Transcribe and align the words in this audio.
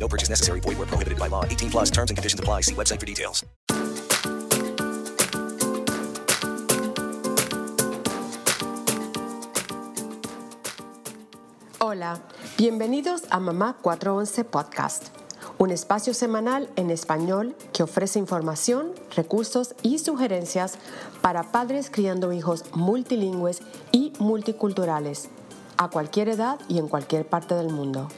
No 0.00 0.08
purchase 0.08 0.30
necessary. 0.30 0.60
Void 0.60 0.78
where 0.78 0.86
prohibited 0.86 1.18
by 1.18 1.28
law. 1.28 1.44
18 1.44 1.70
plus 1.70 1.90
terms 1.90 2.10
and 2.10 2.16
conditions 2.16 2.40
apply. 2.40 2.62
See 2.62 2.74
website 2.74 2.98
for 2.98 3.06
details. 3.06 3.44
Hola, 11.82 12.20
bienvenidos 12.56 13.22
a 13.30 13.40
Mamá 13.40 13.76
411 13.82 14.44
Podcast, 14.44 15.08
un 15.58 15.70
espacio 15.70 16.14
semanal 16.14 16.68
en 16.76 16.90
español 16.90 17.56
que 17.72 17.82
ofrece 17.82 18.18
información, 18.18 18.92
recursos 19.16 19.74
y 19.82 19.98
sugerencias 19.98 20.78
para 21.20 21.50
padres 21.50 21.90
criando 21.90 22.32
hijos 22.32 22.64
multilingües 22.74 23.62
y 23.90 24.12
multiculturales, 24.20 25.30
a 25.78 25.88
cualquier 25.88 26.28
edad 26.28 26.60
y 26.68 26.78
en 26.78 26.86
cualquier 26.86 27.26
parte 27.26 27.54
del 27.54 27.70
mundo. 27.70 28.08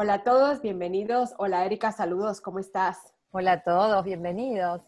Hola 0.00 0.14
a 0.14 0.22
todos, 0.22 0.62
bienvenidos. 0.62 1.34
Hola 1.38 1.66
Erika, 1.66 1.90
saludos, 1.90 2.40
¿cómo 2.40 2.60
estás? 2.60 3.12
Hola 3.32 3.50
a 3.54 3.62
todos, 3.64 4.04
bienvenidos. 4.04 4.80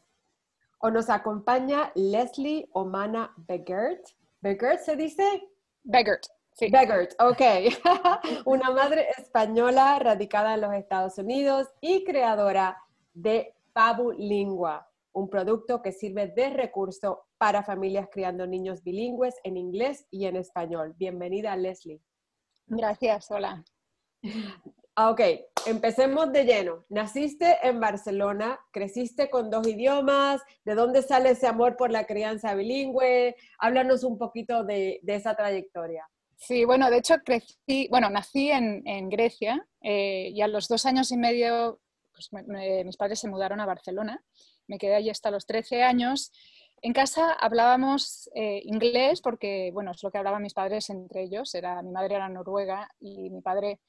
O 0.79 0.89
nos 0.89 1.11
acompaña 1.11 1.91
Leslie 1.97 2.69
Omana 2.75 3.35
Begert. 3.37 4.07
¿Begert 4.41 4.79
se 4.79 4.95
dice? 4.95 5.25
Begert. 5.83 6.27
Sí. 6.53 6.71
Begert, 6.71 7.21
ok. 7.21 7.41
Una 8.47 8.71
madre 8.71 9.09
española 9.19 9.99
radicada 9.99 10.55
en 10.55 10.61
los 10.61 10.75
Estados 10.75 11.19
Unidos 11.19 11.67
y 11.81 12.05
creadora 12.05 12.81
de 13.13 13.53
Fabulingua, 13.73 14.89
un 15.11 15.29
producto 15.29 15.83
que 15.83 15.91
sirve 15.91 16.29
de 16.29 16.51
recurso 16.51 17.25
para 17.37 17.65
familias 17.65 18.09
criando 18.13 18.47
niños 18.47 18.85
bilingües 18.85 19.35
en 19.43 19.57
inglés 19.57 20.07
y 20.13 20.27
en 20.27 20.37
español. 20.37 20.95
Bienvenida, 20.97 21.57
Leslie. 21.57 22.01
Gracias, 22.69 23.29
hola. 23.33 23.65
Ah, 24.97 25.11
ok, 25.11 25.21
empecemos 25.67 26.33
de 26.33 26.45
lleno. 26.45 26.85
Naciste 26.89 27.59
en 27.63 27.81
Barcelona, 27.81 28.59
creciste 28.73 29.31
con 29.31 29.51
dos 29.51 29.67
idiomas, 29.67 30.43
¿de 30.65 30.75
dónde 30.75 31.03
sale 31.03 31.31
ese 31.31 31.47
amor 31.47 31.77
por 31.77 31.91
la 31.91 32.07
crianza 32.07 32.55
bilingüe? 32.55 33.37
Háblanos 33.59 34.05
un 34.05 34.19
poquito 34.19 34.65
de, 34.65 35.01
esa 35.07 35.35
trayectoria. 35.35 36.09
Sí, 36.37 36.65
bueno, 36.65 36.91
de 36.91 36.99
hecho 36.99 37.17
crecí, 37.25 37.87
bueno, 37.91 38.11
nací 38.11 38.51
en, 38.51 39.09
Grecia 39.09 39.67
eh, 39.83 40.31
y 40.33 40.41
a 40.41 40.49
los 40.49 40.69
dos 40.69 40.87
años 40.87 41.13
y 41.13 41.17
medio 41.17 41.81
pues 42.13 42.29
mis 42.85 42.97
padres 42.97 43.21
se 43.21 43.29
mudaron 43.29 43.61
a 43.61 43.67
Barcelona. 43.67 44.23
Me 44.67 44.79
quedé 44.79 44.95
allí 44.95 45.11
hasta 45.11 45.31
los 45.31 45.47
13 45.47 45.83
años. 45.83 46.33
En 46.83 46.93
casa 46.93 47.33
hablábamos 47.33 48.31
eh, 48.35 48.63
inglés 48.65 49.21
porque, 49.21 49.71
bueno, 49.73 49.91
es 49.91 50.03
lo 50.03 50.11
que 50.11 50.19
hablaban 50.19 50.43
mis 50.43 50.55
padres 50.55 50.91
entre 50.91 51.25
ellos. 51.25 51.55
Era, 51.55 51.83
mi 51.83 51.91
madre 51.91 52.17
era 52.17 52.29
noruega 52.29 52.89
y 53.01 53.31
mi 53.31 53.43
padre 53.43 53.81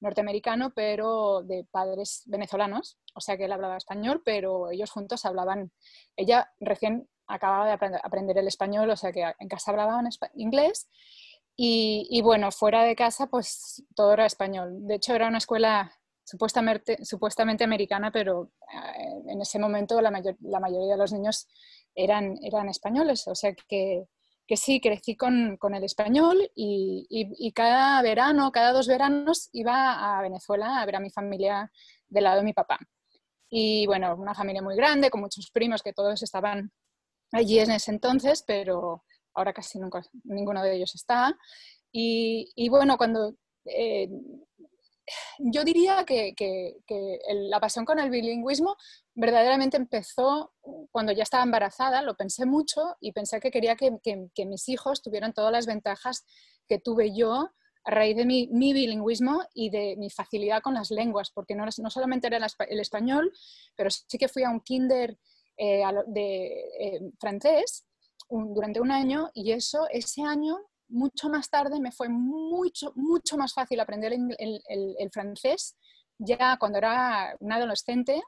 norteamericano, 0.00 0.72
pero 0.74 1.42
de 1.42 1.66
padres 1.70 2.22
venezolanos, 2.26 2.98
o 3.14 3.20
sea 3.20 3.36
que 3.36 3.44
él 3.44 3.52
hablaba 3.52 3.76
español, 3.76 4.22
pero 4.24 4.70
ellos 4.70 4.90
juntos 4.90 5.24
hablaban, 5.24 5.72
ella 6.16 6.52
recién 6.60 7.08
acababa 7.26 7.66
de 7.66 7.72
aprender, 8.02 8.38
el 8.38 8.46
español, 8.46 8.90
o 8.90 8.96
sea 8.96 9.12
que 9.12 9.24
en 9.38 9.48
casa 9.48 9.70
hablaban 9.70 10.08
inglés, 10.34 10.88
y, 11.58 12.20
bueno, 12.22 12.52
fuera 12.52 12.84
de 12.84 12.94
casa 12.94 13.28
pues 13.28 13.82
todo 13.94 14.12
era 14.12 14.26
español. 14.26 14.86
De 14.86 14.96
hecho 14.96 15.14
era 15.14 15.26
una 15.26 15.38
escuela 15.38 15.90
supuestamente, 16.22 17.64
americana, 17.64 18.12
pero 18.12 18.50
eh, 18.70 19.22
en 19.28 19.40
ese 19.40 19.58
momento 19.58 20.02
la, 20.02 20.10
mayoría 20.10 20.92
de 20.92 20.98
los 20.98 21.12
niños 21.12 21.48
eran 21.94 22.36
españoles, 22.68 23.26
o 23.26 23.34
sea 23.34 23.54
que 23.54 24.06
que 24.46 24.56
sí, 24.56 24.80
crecí 24.80 25.16
con, 25.16 25.58
el 25.74 25.84
español 25.84 26.50
y, 26.54 27.52
cada 27.54 28.00
verano, 28.02 28.52
cada 28.52 28.72
dos 28.72 28.86
veranos 28.86 29.48
iba 29.52 30.18
a 30.18 30.22
Venezuela 30.22 30.80
a 30.80 30.86
ver 30.86 30.96
a 30.96 31.00
mi 31.00 31.10
familia 31.10 31.70
del 32.08 32.24
lado 32.24 32.38
de 32.38 32.44
mi 32.44 32.52
papá. 32.52 32.78
Y 33.48 33.86
bueno, 33.86 34.14
una 34.16 34.34
familia 34.34 34.62
muy 34.62 34.76
grande, 34.76 35.10
con 35.10 35.20
muchos 35.20 35.50
primos 35.50 35.82
que 35.82 35.92
todos 35.92 36.22
estaban 36.22 36.72
allí 37.32 37.58
en 37.58 37.72
ese 37.72 37.90
entonces, 37.90 38.44
pero 38.46 39.04
ahora 39.34 39.52
casi 39.52 39.78
nunca, 39.78 40.02
ninguno 40.24 40.62
de 40.62 40.76
ellos 40.76 40.94
está. 40.94 41.36
Y, 41.92 42.68
bueno, 42.68 42.96
cuando 42.98 43.34
eh, 43.64 44.08
yo 45.38 45.64
diría 45.64 46.04
que, 46.04 46.34
la 47.48 47.60
pasión 47.60 47.84
con 47.84 47.98
el 47.98 48.10
bilingüismo 48.10 48.76
verdaderamente 49.14 49.76
empezó 49.76 50.52
cuando 50.90 51.12
ya 51.12 51.22
estaba 51.22 51.44
embarazada, 51.44 52.02
lo 52.02 52.16
pensé 52.16 52.46
mucho 52.46 52.96
y 53.00 53.12
pensé 53.12 53.40
que 53.40 53.50
quería 53.50 53.76
que, 53.76 54.46
mis 54.46 54.68
hijos 54.68 55.02
tuvieran 55.02 55.32
todas 55.32 55.52
las 55.52 55.66
ventajas 55.66 56.24
que 56.68 56.78
tuve 56.78 57.14
yo 57.14 57.50
a 57.84 57.90
raíz 57.90 58.16
de 58.16 58.24
mi, 58.24 58.48
bilingüismo 58.50 59.44
y 59.54 59.70
de 59.70 59.96
mi 59.96 60.10
facilidad 60.10 60.60
con 60.60 60.74
las 60.74 60.90
lenguas, 60.90 61.30
porque 61.30 61.54
no, 61.54 61.70
solamente 61.70 62.26
era 62.26 62.38
el 62.68 62.80
español, 62.80 63.32
pero 63.76 63.90
sí 63.90 64.18
que 64.18 64.28
fui 64.28 64.42
a 64.42 64.50
un 64.50 64.60
kinder 64.60 65.16
eh, 65.56 65.82
de 66.08 66.46
eh, 66.80 67.00
francés 67.18 67.86
durante 68.28 68.80
un 68.80 68.90
año 68.90 69.30
y 69.34 69.52
eso, 69.52 69.86
ese 69.90 70.22
año 70.22 70.58
mucho 70.88 71.28
más 71.28 71.50
tarde 71.50 71.80
me 71.80 71.92
fue 71.92 72.08
mucho, 72.08 72.92
mucho 72.94 73.36
más 73.36 73.52
fácil 73.52 73.80
aprender 73.80 74.12
el, 74.12 75.10
francés, 75.12 75.76
ya 76.18 76.56
cuando 76.58 76.78
era 76.78 77.36
un 77.40 77.52
adolescente, 77.52 78.22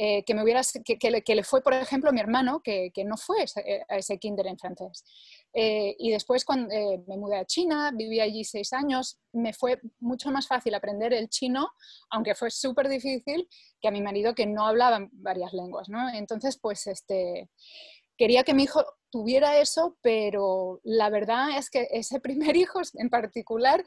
eh, 0.00 0.22
que, 0.24 0.32
me 0.32 0.44
hubiera, 0.44 0.60
que, 0.84 1.34
le, 1.34 1.42
fue, 1.42 1.60
por 1.60 1.74
ejemplo, 1.74 2.12
mi 2.12 2.20
hermano, 2.20 2.60
que, 2.62 2.92
no 3.04 3.16
fue 3.16 3.44
eh, 3.64 3.82
a 3.88 3.96
ese 3.96 4.18
kinder 4.18 4.46
en 4.46 4.56
francés. 4.56 5.04
Eh, 5.52 5.96
y 5.98 6.12
después, 6.12 6.44
cuando 6.44 6.72
me 7.08 7.16
mudé 7.16 7.38
a 7.38 7.44
China, 7.44 7.90
viví 7.92 8.20
allí 8.20 8.44
seis 8.44 8.72
años, 8.72 9.18
me 9.32 9.52
fue 9.52 9.80
mucho 9.98 10.30
más 10.30 10.46
fácil 10.46 10.74
aprender 10.74 11.12
el 11.12 11.28
chino, 11.28 11.68
aunque 12.10 12.36
fue 12.36 12.50
súper 12.52 12.88
difícil, 12.88 13.48
que 13.80 13.88
a 13.88 13.90
mi 13.90 14.00
marido 14.00 14.36
que 14.36 14.46
no 14.46 14.66
hablaba 14.66 15.08
varias 15.10 15.52
lenguas. 15.52 15.88
¿no? 15.88 16.08
Entonces, 16.10 16.58
pues, 16.62 16.86
este, 16.86 17.50
quería 18.18 18.44
que 18.44 18.52
mi 18.52 18.64
hijo 18.64 18.84
tuviera 19.10 19.58
eso, 19.58 19.96
pero 20.02 20.80
la 20.82 21.08
verdad 21.08 21.56
es 21.56 21.70
que 21.70 21.88
ese 21.90 22.20
primer 22.20 22.56
hijo 22.56 22.80
en 22.94 23.08
particular 23.08 23.82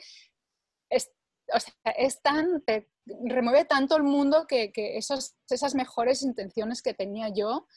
es, 0.90 2.22
tan, 2.22 2.64
remueve 3.06 3.66
tanto 3.66 3.98
el 3.98 4.04
mundo 4.04 4.46
que, 4.48 4.72
esos, 4.76 5.36
esas 5.50 5.76
mejores 5.76 6.24
intenciones 6.24 6.82
que 6.82 6.94
tenía 6.94 7.30
yo 7.30 7.68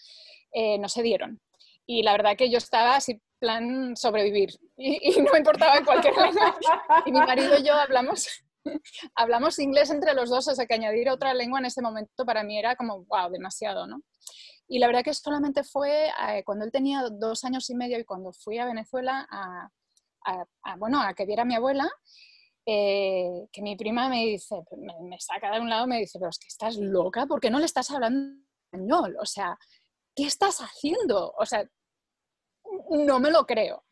eh, 0.53 0.78
no 0.78 0.88
se 0.88 1.03
dieron. 1.03 1.41
Y 1.87 2.03
la 2.03 2.12
verdad 2.12 2.37
que 2.37 2.50
yo 2.50 2.59
estaba 2.59 2.97
así 2.97 3.20
plan 3.41 3.97
sobrevivir 3.97 4.50
y, 4.76 5.20
no 5.20 5.32
me 5.32 5.38
importaba 5.38 5.76
en 5.76 5.84
cualquier 5.84 6.16
lengua. 6.16 6.56
Y 7.04 7.12
mi 7.12 7.19
marido 7.19 7.59
y 7.59 7.64
yo 7.66 7.75
hablamos, 7.75 8.28
hablamos 9.14 9.59
inglés 9.59 9.91
entre 9.91 10.14
los 10.14 10.31
dos, 10.31 10.47
o 10.48 10.54
sea 10.54 10.66
que 10.66 10.75
añadir 10.75 11.10
otra 11.10 11.34
lengua 11.34 11.59
en 11.59 11.66
ese 11.66 11.82
momento 11.82 12.25
para 12.25 12.44
mí 12.44 12.59
era 12.59 12.76
como, 12.76 13.04
wow, 13.04 13.31
demasiado, 13.31 13.87
¿no? 13.87 14.03
Y 14.66 14.78
la 14.78 14.86
verdad 14.86 15.04
que 15.04 15.14
solamente 15.14 15.62
fue 15.62 16.08
eh, 16.08 16.42
cuando 16.44 16.64
él 16.64 16.72
tenía 16.72 17.02
dos 17.10 17.44
años 17.44 17.69
y 17.70 17.75
medio 17.75 17.98
y 17.98 18.04
cuando 18.04 18.32
fui 18.32 18.58
a 18.58 18.64
Venezuela 18.64 19.26
a, 19.30 19.69
bueno, 20.78 21.00
a 21.02 21.12
que 21.14 21.26
viera 21.26 21.42
a 21.42 21.47
mi 21.47 21.54
abuela, 21.54 21.91
eh, 22.64 23.46
que 23.52 23.61
mi 23.61 23.76
prima 23.76 24.08
me 24.08 24.25
dice, 24.25 24.56
me, 24.78 25.20
saca 25.20 25.52
de 25.52 25.61
un 25.61 25.69
lado 25.69 25.87
me 25.87 25.99
dice, 25.99 26.19
pero 26.19 26.31
es 26.31 26.38
que 26.38 26.49
estás 26.49 26.76
loca, 26.76 27.26
¿por 27.26 27.40
qué 27.40 27.50
no 27.50 27.58
le 27.58 27.66
estás 27.66 27.90
hablando 27.90 28.43
español? 28.72 29.16
O 29.20 29.26
sea, 29.26 29.58
¿qué 30.14 30.25
estás 30.25 30.61
haciendo? 30.61 31.34
O 31.37 31.44
sea, 31.44 31.69
no 32.90 33.20
me 33.20 33.31
lo 33.31 33.44
creo. 33.44 33.84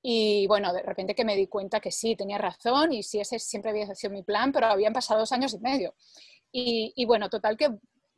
Y 0.00 0.46
bueno, 0.46 0.72
de 0.72 0.82
repente 0.82 1.16
que 1.16 1.24
me 1.24 1.34
di 1.34 1.48
cuenta 1.48 1.80
que 1.80 1.90
sí, 1.90 2.14
tenía 2.14 2.38
razón 2.38 2.92
y 2.92 3.02
sí, 3.02 3.18
ese 3.18 3.40
siempre 3.40 3.72
había 3.72 3.92
sido 3.96 4.12
mi 4.12 4.22
plan, 4.22 4.52
pero 4.52 4.66
habían 4.66 4.92
pasado 4.92 5.18
dos 5.20 5.32
años 5.32 5.54
y 5.54 5.58
medio. 5.58 5.94
Y 6.50 7.04
bueno, 7.04 7.28
total 7.28 7.56
que 7.56 7.68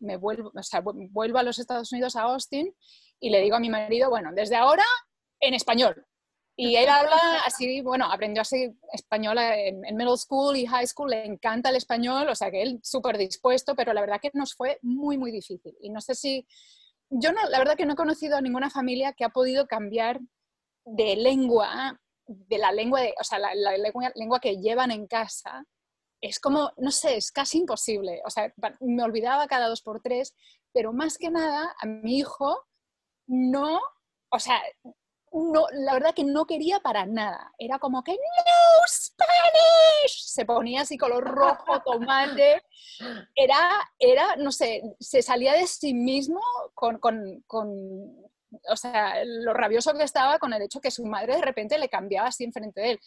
me 0.01 0.17
vuelvo, 0.17 0.51
o 0.55 0.63
sea, 0.63 0.83
vuelvo 0.83 1.39
a 1.39 1.43
los 1.43 1.59
Estados 1.59 1.93
Unidos, 1.93 2.17
a 2.17 2.23
Austin, 2.23 2.75
y 3.21 3.31
le 3.31 3.41
digo 3.41 3.57
a 3.57 3.61
mi 3.61 3.71
marido, 3.71 4.11
bueno, 4.11 4.31
desde 4.35 4.57
ahora 4.57 4.85
en 5.41 5.55
español. 5.55 6.07
Y 6.57 6.77
él 6.77 6.89
habla 6.89 7.17
así, 7.47 7.81
bueno, 7.81 8.11
aprendió 8.13 8.43
así 8.43 8.71
español 8.93 9.39
en, 9.39 9.81
middle 9.97 10.17
school 10.17 10.57
y 10.57 10.67
high 10.67 10.87
school, 10.87 11.11
le 11.11 11.25
encanta 11.25 11.71
el 11.71 11.77
español, 11.77 12.29
o 12.29 12.35
sea 12.35 12.51
que 12.51 12.61
él 12.61 12.81
súper 12.83 13.17
dispuesto, 13.17 13.75
pero 13.75 13.95
la 13.95 14.03
verdad 14.03 14.21
que 14.21 14.31
nos 14.35 14.55
fue 14.55 14.79
muy, 14.83 15.17
muy 15.17 15.31
difícil. 15.31 15.75
Y 15.81 15.91
no 15.91 16.01
sé 16.01 16.15
si, 16.15 16.47
yo 17.09 17.33
no, 17.33 17.49
la 17.49 17.59
verdad 17.59 17.77
que 17.77 17.87
no 17.87 17.95
he 17.95 17.97
conocido 17.97 18.37
a 18.37 18.43
ninguna 18.43 18.69
familia 18.69 19.15
que 19.15 19.25
ha 19.25 19.31
podido 19.31 19.67
cambiar 19.67 20.21
de 20.85 21.17
lengua 21.17 21.99
de 22.31 22.59
la 22.59 22.71
lengua, 22.71 23.01
de, 23.01 23.15
o 23.21 23.25
sea, 23.25 23.39
la, 23.39 23.55
lengua, 23.77 24.13
lengua, 24.15 24.41
que 24.41 24.57
llevan 24.57 24.91
en 24.91 25.07
casa, 25.07 25.65
es 26.21 26.41
como, 26.41 26.73
no 26.77 26.91
sé, 26.91 27.17
es 27.17 27.33
casi 27.33 27.59
imposible. 27.59 28.21
O 28.25 28.31
sea, 28.31 28.53
me 28.81 29.03
olvidaba 29.03 29.47
cada 29.47 29.69
dos 29.69 29.83
por 29.83 30.01
tres, 30.01 30.35
pero 30.73 30.93
más 30.93 31.19
que 31.19 31.31
nada 31.31 31.75
a 31.81 31.87
mi 31.87 32.19
hijo 32.19 32.67
no, 33.27 33.81
o 34.31 34.39
sea, 34.41 34.61
no, 35.33 35.67
la 35.73 35.95
verdad 35.95 36.15
que 36.15 36.25
no 36.25 36.47
quería 36.47 36.81
para 36.81 37.07
nada. 37.07 37.53
Era 37.59 37.79
como 37.79 38.03
que, 38.03 38.13
no, 38.13 38.87
Spanish. 38.89 40.25
Se 40.25 40.45
ponía 40.45 40.83
así 40.83 40.99
color 40.99 41.25
rojo, 41.25 41.81
tomate. 41.85 42.63
Era, 43.35 43.81
era, 43.99 44.37
no 44.37 44.53
sé, 44.53 44.83
se 44.99 45.23
salía 45.23 45.55
de 45.55 45.67
sí 45.67 45.95
mismo 45.95 46.41
con, 46.75 46.99
con, 46.99 47.43
con, 47.47 47.71
o 48.69 48.77
sea, 48.77 49.25
lo 49.25 49.55
rabioso 49.55 49.95
que 49.95 50.03
estaba 50.03 50.39
con 50.39 50.53
el 50.53 50.61
hecho 50.61 50.83
que 50.83 50.91
su 50.91 51.07
madre 51.07 51.37
de 51.37 51.43
repente 51.43 51.79
le 51.79 51.89
cambiaba 51.89 52.29
así 52.29 52.45
enfrente 52.45 52.81
de 52.81 52.91
él. 52.93 53.01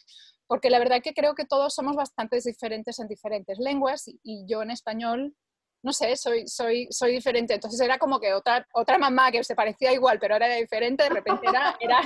Porque 0.47 0.69
la 0.69 0.79
verdad 0.79 1.01
que 1.01 1.13
creo 1.13 1.35
que 1.35 1.45
todos 1.45 1.73
somos 1.73 1.95
bastante 1.95 2.39
diferentes 2.43 2.99
en 2.99 3.07
diferentes 3.07 3.57
lenguas 3.59 4.03
y 4.23 4.45
yo 4.47 4.61
en 4.61 4.71
español 4.71 5.35
no 5.83 5.91
sé, 5.91 6.15
soy, 6.15 6.47
soy, 6.47 6.87
soy 6.89 7.11
diferente. 7.11 7.53
Entonces 7.53 7.79
era 7.81 7.99
como 7.99 8.19
que 8.19 8.33
otra, 8.33 8.65
otra 8.73 8.97
mamá 8.97 9.31
que 9.31 9.43
se 9.43 9.53
parecía 9.53 9.91
igual, 9.91 10.17
pero 10.17 10.37
era 10.37 10.47
diferente, 10.55 11.03
de 11.03 11.09
repente 11.09 11.41
era, 11.49 11.77
era, 11.79 12.01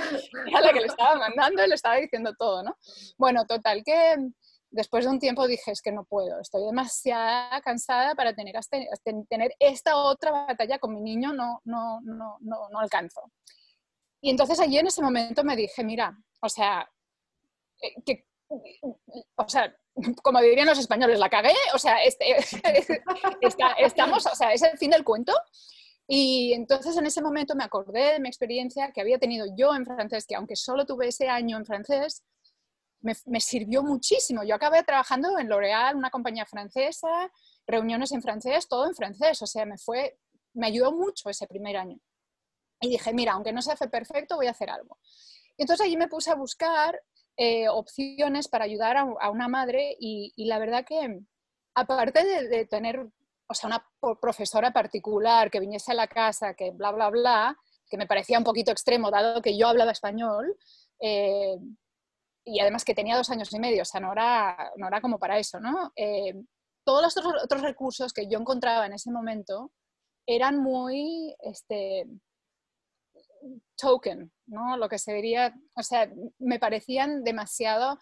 la 0.60 0.72
que 0.72 0.80
le 0.80 0.86
estaba 0.86 1.14
mandando 1.14 1.64
y 1.64 1.68
le 1.68 1.76
estaba 1.76 1.96
diciendo 1.96 2.34
todo, 2.36 2.64
¿no? 2.64 2.76
Bueno, 3.16 3.46
total, 3.46 3.82
que 3.84 4.16
después 4.70 5.04
de 5.04 5.10
un 5.12 5.20
tiempo 5.20 5.46
dije, 5.46 5.70
es 5.70 5.80
que 5.80 5.92
no 5.92 6.04
puedo, 6.04 6.40
estoy 6.40 6.64
demasiado 6.64 7.62
cansada 7.62 8.16
para 8.16 8.34
tener, 8.34 8.56
tener 9.28 9.54
esta 9.60 9.96
otra 9.96 10.32
batalla 10.32 10.80
con 10.80 10.92
mi 10.92 11.00
niño, 11.00 11.32
no, 11.32 11.60
no, 11.64 12.00
no, 12.02 12.36
no, 12.40 12.68
no 12.68 12.78
alcanzo. 12.80 13.30
Y 14.20 14.30
entonces 14.30 14.58
allí 14.58 14.76
en 14.76 14.88
ese 14.88 15.00
momento 15.00 15.44
me 15.44 15.54
dije, 15.54 15.84
mira, 15.84 16.18
o 16.42 16.48
sea, 16.48 16.90
que, 18.04 18.26
o 18.48 19.48
sea, 19.48 19.74
como 20.22 20.40
dirían 20.40 20.66
los 20.66 20.78
españoles, 20.78 21.18
la 21.18 21.28
cagué, 21.28 21.54
o 21.74 21.78
sea, 21.78 22.02
este, 22.02 22.36
estamos, 23.78 24.26
o 24.26 24.34
sea, 24.34 24.52
es 24.52 24.62
el 24.62 24.78
fin 24.78 24.90
del 24.90 25.04
cuento. 25.04 25.32
Y 26.10 26.54
entonces 26.54 26.96
en 26.96 27.04
ese 27.04 27.20
momento 27.20 27.54
me 27.54 27.64
acordé 27.64 28.14
de 28.14 28.20
mi 28.20 28.28
experiencia 28.28 28.92
que 28.92 29.02
había 29.02 29.18
tenido 29.18 29.46
yo 29.56 29.74
en 29.74 29.84
francés, 29.84 30.26
que 30.26 30.36
aunque 30.36 30.56
solo 30.56 30.86
tuve 30.86 31.08
ese 31.08 31.28
año 31.28 31.58
en 31.58 31.66
francés, 31.66 32.24
me, 33.00 33.14
me 33.26 33.40
sirvió 33.40 33.82
muchísimo. 33.82 34.42
Yo 34.42 34.54
acabé 34.54 34.82
trabajando 34.82 35.38
en 35.38 35.48
L'Oréal, 35.48 35.96
una 35.96 36.10
compañía 36.10 36.46
francesa, 36.46 37.30
reuniones 37.66 38.12
en 38.12 38.22
francés, 38.22 38.68
todo 38.68 38.86
en 38.86 38.94
francés, 38.94 39.42
o 39.42 39.46
sea, 39.46 39.66
me 39.66 39.76
fue, 39.76 40.18
me 40.54 40.68
ayudó 40.68 40.92
mucho 40.92 41.28
ese 41.28 41.46
primer 41.46 41.76
año. 41.76 41.98
Y 42.80 42.88
dije, 42.88 43.12
mira, 43.12 43.32
aunque 43.32 43.52
no 43.52 43.60
se 43.60 43.72
hace 43.72 43.88
perfecto, 43.88 44.36
voy 44.36 44.46
a 44.46 44.52
hacer 44.52 44.70
algo. 44.70 44.98
Y 45.56 45.62
entonces 45.62 45.84
allí 45.84 45.96
me 45.96 46.08
puse 46.08 46.30
a 46.30 46.36
buscar 46.36 46.98
eh, 47.40 47.68
opciones 47.68 48.48
para 48.48 48.64
ayudar 48.64 48.96
a, 48.96 49.30
una 49.30 49.46
madre 49.46 49.96
y, 50.00 50.32
la 50.44 50.58
verdad 50.58 50.84
que 50.84 51.20
aparte 51.72 52.24
de, 52.48 52.66
tener 52.66 53.06
o 53.48 53.54
sea, 53.54 53.68
una 53.68 53.86
profesora 54.20 54.72
particular 54.72 55.48
que 55.48 55.60
viniese 55.60 55.92
a 55.92 55.94
la 55.94 56.08
casa, 56.08 56.54
que 56.54 56.72
bla, 56.72 56.90
bla, 56.90 57.10
bla, 57.10 57.56
que 57.88 57.96
me 57.96 58.08
parecía 58.08 58.38
un 58.38 58.44
poquito 58.44 58.72
extremo 58.72 59.12
dado 59.12 59.40
que 59.40 59.56
yo 59.56 59.68
hablaba 59.68 59.92
español, 59.92 60.56
eh, 60.98 61.56
y 62.44 62.58
además 62.58 62.84
que 62.84 62.96
tenía 62.96 63.16
dos 63.16 63.30
años 63.30 63.52
y 63.52 63.60
medio, 63.60 63.82
o 63.82 63.84
sea, 63.84 64.00
no 64.00 64.10
era, 64.10 64.72
no 64.76 64.88
era 64.88 65.00
como 65.00 65.20
para 65.20 65.38
eso, 65.38 65.60
¿no? 65.60 65.92
Eh, 65.94 66.34
todos 66.84 67.02
los 67.02 67.16
otros, 67.16 67.44
otros, 67.44 67.62
recursos 67.62 68.12
que 68.12 68.26
yo 68.26 68.40
encontraba 68.40 68.84
en 68.86 68.94
ese 68.94 69.12
momento 69.12 69.70
eran 70.26 70.58
muy, 70.58 71.36
este, 71.38 72.04
token, 73.76 74.32
¿no? 74.46 74.76
Lo 74.76 74.88
que 74.88 74.98
se 74.98 75.12
diría, 75.12 75.54
o 75.74 75.82
sea, 75.82 76.10
me 76.38 76.58
parecían 76.58 77.24
demasiado, 77.24 77.98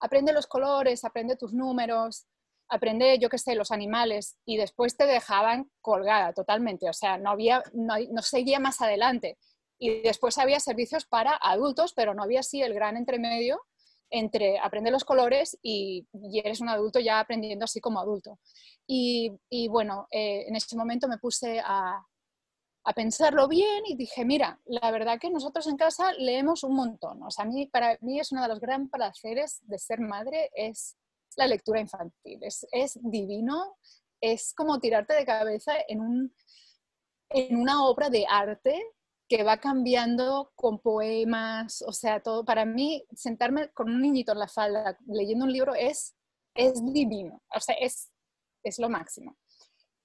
aprende 0.00 0.32
los 0.32 0.46
colores, 0.46 1.04
aprende 1.04 1.36
tus 1.36 1.52
números, 1.52 2.26
aprende, 2.68 3.18
yo 3.18 3.28
qué 3.28 3.38
sé, 3.38 3.54
los 3.54 3.70
animales, 3.70 4.38
y 4.44 4.56
después 4.56 4.96
te 4.96 5.06
dejaban 5.06 5.70
colgada 5.80 6.32
totalmente, 6.32 6.88
o 6.88 6.92
sea, 6.92 7.18
no, 7.18 7.30
había, 7.30 7.62
no, 7.72 7.96
seguía 8.22 8.58
más 8.60 8.80
adelante. 8.80 9.38
Y 9.78 10.00
después 10.00 10.38
había 10.38 10.58
servicios 10.58 11.04
para 11.04 11.38
adultos, 11.40 11.92
pero 11.94 12.14
no 12.14 12.22
había 12.22 12.40
así 12.40 12.62
el 12.62 12.74
gran 12.74 12.96
entremedio 12.96 13.60
entre 14.08 14.58
aprende 14.58 14.92
los 14.92 15.04
colores 15.04 15.58
y, 15.62 16.06
eres 16.32 16.60
un 16.60 16.68
adulto 16.68 17.00
ya 17.00 17.20
aprendiendo 17.20 17.64
así 17.64 17.80
como 17.80 18.00
adulto. 18.00 18.38
Y, 18.86 19.68
bueno, 19.68 20.06
eh, 20.10 20.44
en 20.48 20.56
ese 20.56 20.76
momento 20.76 21.08
me 21.08 21.18
puse 21.18 21.60
a, 21.60 22.00
a 22.88 22.92
pensarlo 22.92 23.48
bien 23.48 23.84
y 23.84 23.96
dije, 23.96 24.24
mira, 24.24 24.60
la 24.64 24.92
verdad 24.92 25.18
que 25.20 25.28
nosotros 25.28 25.66
en 25.66 25.76
casa 25.76 26.12
leemos 26.12 26.62
un 26.62 26.76
montón. 26.76 27.20
O 27.24 27.32
sea, 27.32 27.44
a 27.44 27.48
mí, 27.48 27.66
para 27.66 27.98
mí 28.00 28.20
es 28.20 28.30
uno 28.30 28.42
de 28.42 28.48
los 28.48 28.60
grandes 28.60 28.92
placeres 28.92 29.60
de 29.64 29.76
ser 29.76 29.98
madre, 29.98 30.50
es 30.54 30.96
la 31.36 31.48
lectura 31.48 31.80
infantil. 31.80 32.38
Es, 32.42 32.64
es 32.70 32.96
divino, 33.02 33.76
es 34.20 34.54
como 34.54 34.78
tirarte 34.78 35.14
de 35.14 35.26
cabeza 35.26 35.72
en, 35.88 36.00
un, 36.00 36.32
en 37.30 37.56
una 37.56 37.84
obra 37.84 38.08
de 38.08 38.24
arte 38.30 38.80
que 39.28 39.42
va 39.42 39.56
cambiando 39.56 40.52
con 40.54 40.78
poemas, 40.78 41.82
o 41.82 41.92
sea, 41.92 42.22
todo. 42.22 42.44
Para 42.44 42.64
mí, 42.64 43.04
sentarme 43.16 43.68
con 43.72 43.90
un 43.90 44.00
niñito 44.00 44.30
en 44.30 44.38
la 44.38 44.48
falda 44.48 44.96
leyendo 45.08 45.44
un 45.44 45.52
libro 45.52 45.74
es, 45.74 46.14
es 46.54 46.80
divino, 46.92 47.42
o 47.52 47.58
sea, 47.58 47.74
es, 47.80 48.12
es 48.62 48.78
lo 48.78 48.88
máximo. 48.88 49.36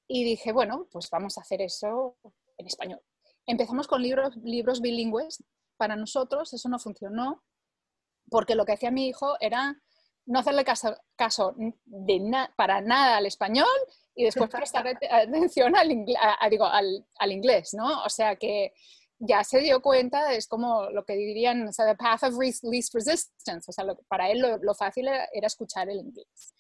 Y 0.08 0.24
dije, 0.24 0.52
bueno, 0.52 0.88
pues 0.92 1.12
vamos 1.12 1.38
a 1.38 1.42
hacer 1.42 1.62
eso 1.62 2.18
en 2.62 2.68
español. 2.68 3.02
Empezamos 3.46 3.88
con 3.88 4.02
libros, 4.02 4.36
libros 4.38 4.82
bilingües. 4.82 5.44
Para 5.78 5.96
nosotros 5.96 6.54
eso 6.54 6.70
no 6.70 6.80
funcionó 6.80 7.44
porque 8.30 8.56
lo 8.56 8.66
que 8.66 8.74
hacía 8.74 8.92
mi 8.92 9.08
hijo 9.08 9.36
era 9.40 9.82
no 10.26 10.40
hacerle 10.40 10.64
caso, 10.64 10.96
caso 11.16 11.56
de 11.58 12.48
para 12.56 12.80
nada 12.82 13.18
al 13.18 13.26
español 13.26 13.68
y 14.16 14.26
después 14.26 14.50
prestar 14.52 14.88
atención 14.88 15.76
al, 15.76 15.90
digo, 16.50 16.66
al, 16.66 17.06
al, 17.18 17.32
inglés, 17.32 17.74
¿no? 17.74 18.04
O 18.04 18.10
sea 18.10 18.36
que 18.36 18.74
ya 19.20 19.44
se 19.44 19.60
dio 19.60 19.82
cuenta, 19.82 20.34
es 20.34 20.48
como 20.48 20.90
lo 20.90 21.06
que 21.06 21.14
dirían, 21.14 21.68
o 21.68 21.74
sea, 21.74 21.86
the 21.86 21.96
path 21.96 22.24
of 22.24 22.38
least 22.38 22.94
resistance, 22.94 23.66
o 23.68 23.72
sea, 23.72 23.86
para 24.08 24.30
él 24.32 24.40
lo, 24.40 24.58
lo, 24.58 24.74
fácil 24.74 25.08
era, 25.08 25.28
escuchar 25.48 25.90
el 25.90 26.00
inglés. 26.00 26.56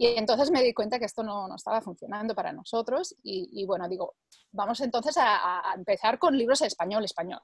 Y 0.00 0.06
entonces 0.16 0.50
me 0.50 0.62
di 0.62 0.72
cuenta 0.72 0.98
que 0.98 1.04
esto 1.04 1.22
no, 1.22 1.46
no 1.46 1.56
estaba 1.56 1.82
funcionando 1.82 2.34
para 2.34 2.54
nosotros 2.54 3.14
y, 3.22 3.66
bueno, 3.66 3.86
digo, 3.86 4.14
vamos 4.50 4.80
entonces 4.80 5.14
a, 5.18 5.74
empezar 5.76 6.18
con 6.18 6.38
libros 6.38 6.62
español, 6.62 7.04
español. 7.04 7.42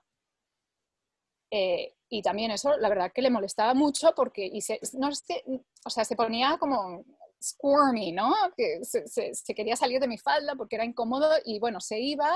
Eh, 1.50 1.93
y 2.08 2.23
también 2.23 2.50
eso, 2.53 2.75
la 2.79 2.88
verdad 2.88 3.12
que 3.14 3.20
le 3.20 3.29
molestaba 3.29 3.75
mucho 3.75 4.14
porque 4.17 4.58
se, 4.62 4.81
no, 4.94 5.11
o 5.11 5.91
sea, 5.91 6.06
se 6.06 6.17
ponía 6.17 6.56
como 6.56 7.05
squirmy, 7.44 8.12
¿no? 8.12 8.33
Que 8.57 8.83
se, 8.85 9.07
se, 9.07 9.54
quería 9.54 9.76
salir 9.76 10.00
de 10.00 10.09
mi 10.09 10.16
falda 10.16 10.54
porque 10.54 10.76
era 10.76 10.87
incómodo 10.87 11.28
y 11.45 11.59
bueno, 11.59 11.78
se 11.83 12.00
iba 12.00 12.35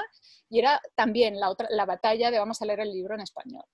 y 0.51 0.59
era 0.59 0.83
también 0.95 1.41
la, 1.41 1.49
otra, 1.49 1.67
la 1.71 1.87
batalla 1.87 2.31
de 2.31 2.39
vamos 2.39 2.61
a 2.61 2.67
leer 2.67 2.81
el 2.81 2.93
libro 2.93 3.15
en 3.15 3.23
español. 3.23 3.65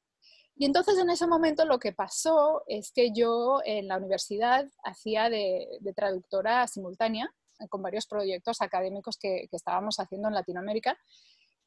Y 0.59 0.65
entonces 0.65 0.99
en 0.99 1.11
ese 1.11 1.27
momento 1.27 1.67
lo 1.67 1.79
que 1.79 1.93
pasó 1.93 2.65
es 2.67 2.91
que 2.91 3.13
yo 3.13 3.61
en 3.65 3.89
la 3.89 3.99
universidad 3.99 4.67
hacía 4.85 5.29
de, 5.29 5.69
traductora 5.95 6.67
simultánea 6.67 7.31
con 7.69 7.83
varios 7.83 8.07
proyectos 8.07 8.63
académicos 8.63 9.19
que, 9.19 9.49
estábamos 9.53 10.01
haciendo 10.01 10.29
en 10.29 10.35
Latinoamérica. 10.35 10.99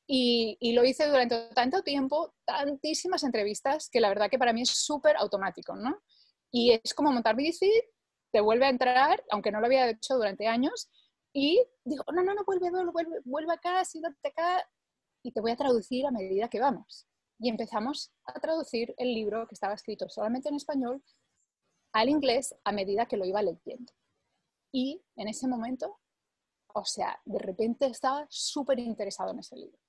Y, 0.08 0.58
lo 0.74 0.84
hice 0.84 1.08
durante 1.08 1.50
tanto 1.54 1.84
tiempo, 1.84 2.34
tantísimas 2.46 3.24
entrevistas, 3.24 3.90
que 3.92 4.00
la 4.00 4.10
verdad 4.10 4.30
que 4.30 4.40
para 4.40 4.54
mí 4.54 4.64
es 4.64 4.70
súper 4.70 5.16
automático, 5.18 5.76
¿no? 5.76 6.02
Y 6.52 6.72
es 6.72 6.96
como 6.96 7.12
montar 7.12 7.36
bici, 7.36 7.72
te 8.32 8.42
vuelve 8.42 8.66
a 8.66 8.70
entrar, 8.70 9.24
aunque 9.30 9.52
no 9.52 9.60
lo 9.60 9.68
había 9.68 9.88
hecho 9.88 10.16
durante 10.16 10.48
años, 10.48 10.90
y 11.32 11.64
digo, 11.84 12.04
no, 12.12 12.24
no, 12.24 12.34
no, 12.34 12.44
vuelve, 12.44 12.72
vuelve, 12.72 13.22
vuelve 13.24 13.54
acá, 13.54 13.86
siéntate 13.86 14.30
acá, 14.30 14.68
y 15.22 15.32
te 15.32 15.42
voy 15.42 15.52
a 15.52 15.56
traducir 15.56 16.08
a 16.08 16.12
medida 16.12 16.50
que 16.50 16.60
vamos 16.60 17.09
y 17.40 17.50
empezamos 17.50 18.12
a 18.26 18.40
traducir 18.40 18.94
el 18.98 19.14
libro 19.14 19.48
que 19.48 19.56
estaba 19.56 19.74
escrito 19.74 20.10
solamente 20.10 20.50
en 20.50 20.56
español 20.56 21.02
al 21.94 22.10
inglés 22.10 22.56
a 22.64 22.72
medida 22.72 23.08
que 23.08 23.18
lo 23.18 23.26
iba 23.26 23.42
leyendo. 23.42 23.94
Y 24.72 25.02
en 25.16 25.28
ese 25.28 25.48
momento, 25.48 26.00
o 26.68 26.86
sea, 26.86 27.20
de 27.26 27.40
repente 27.40 27.88
estaba 27.88 28.28
súper 28.30 28.80
interesado 28.80 29.32
en 29.32 29.40
ese 29.40 29.56
libro. 29.56 29.80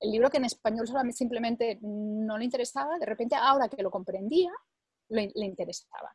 El 0.00 0.12
libro 0.12 0.30
que 0.30 0.36
en 0.36 0.44
español 0.44 0.86
solamente 0.86 1.16
simplemente 1.16 1.78
no 1.82 2.38
le 2.38 2.44
interesaba, 2.44 2.98
de 2.98 3.06
repente 3.06 3.34
ahora 3.34 3.68
que 3.68 3.82
lo 3.82 3.90
comprendía, 3.90 4.52
le, 5.08 5.32
interesaba. 5.34 6.14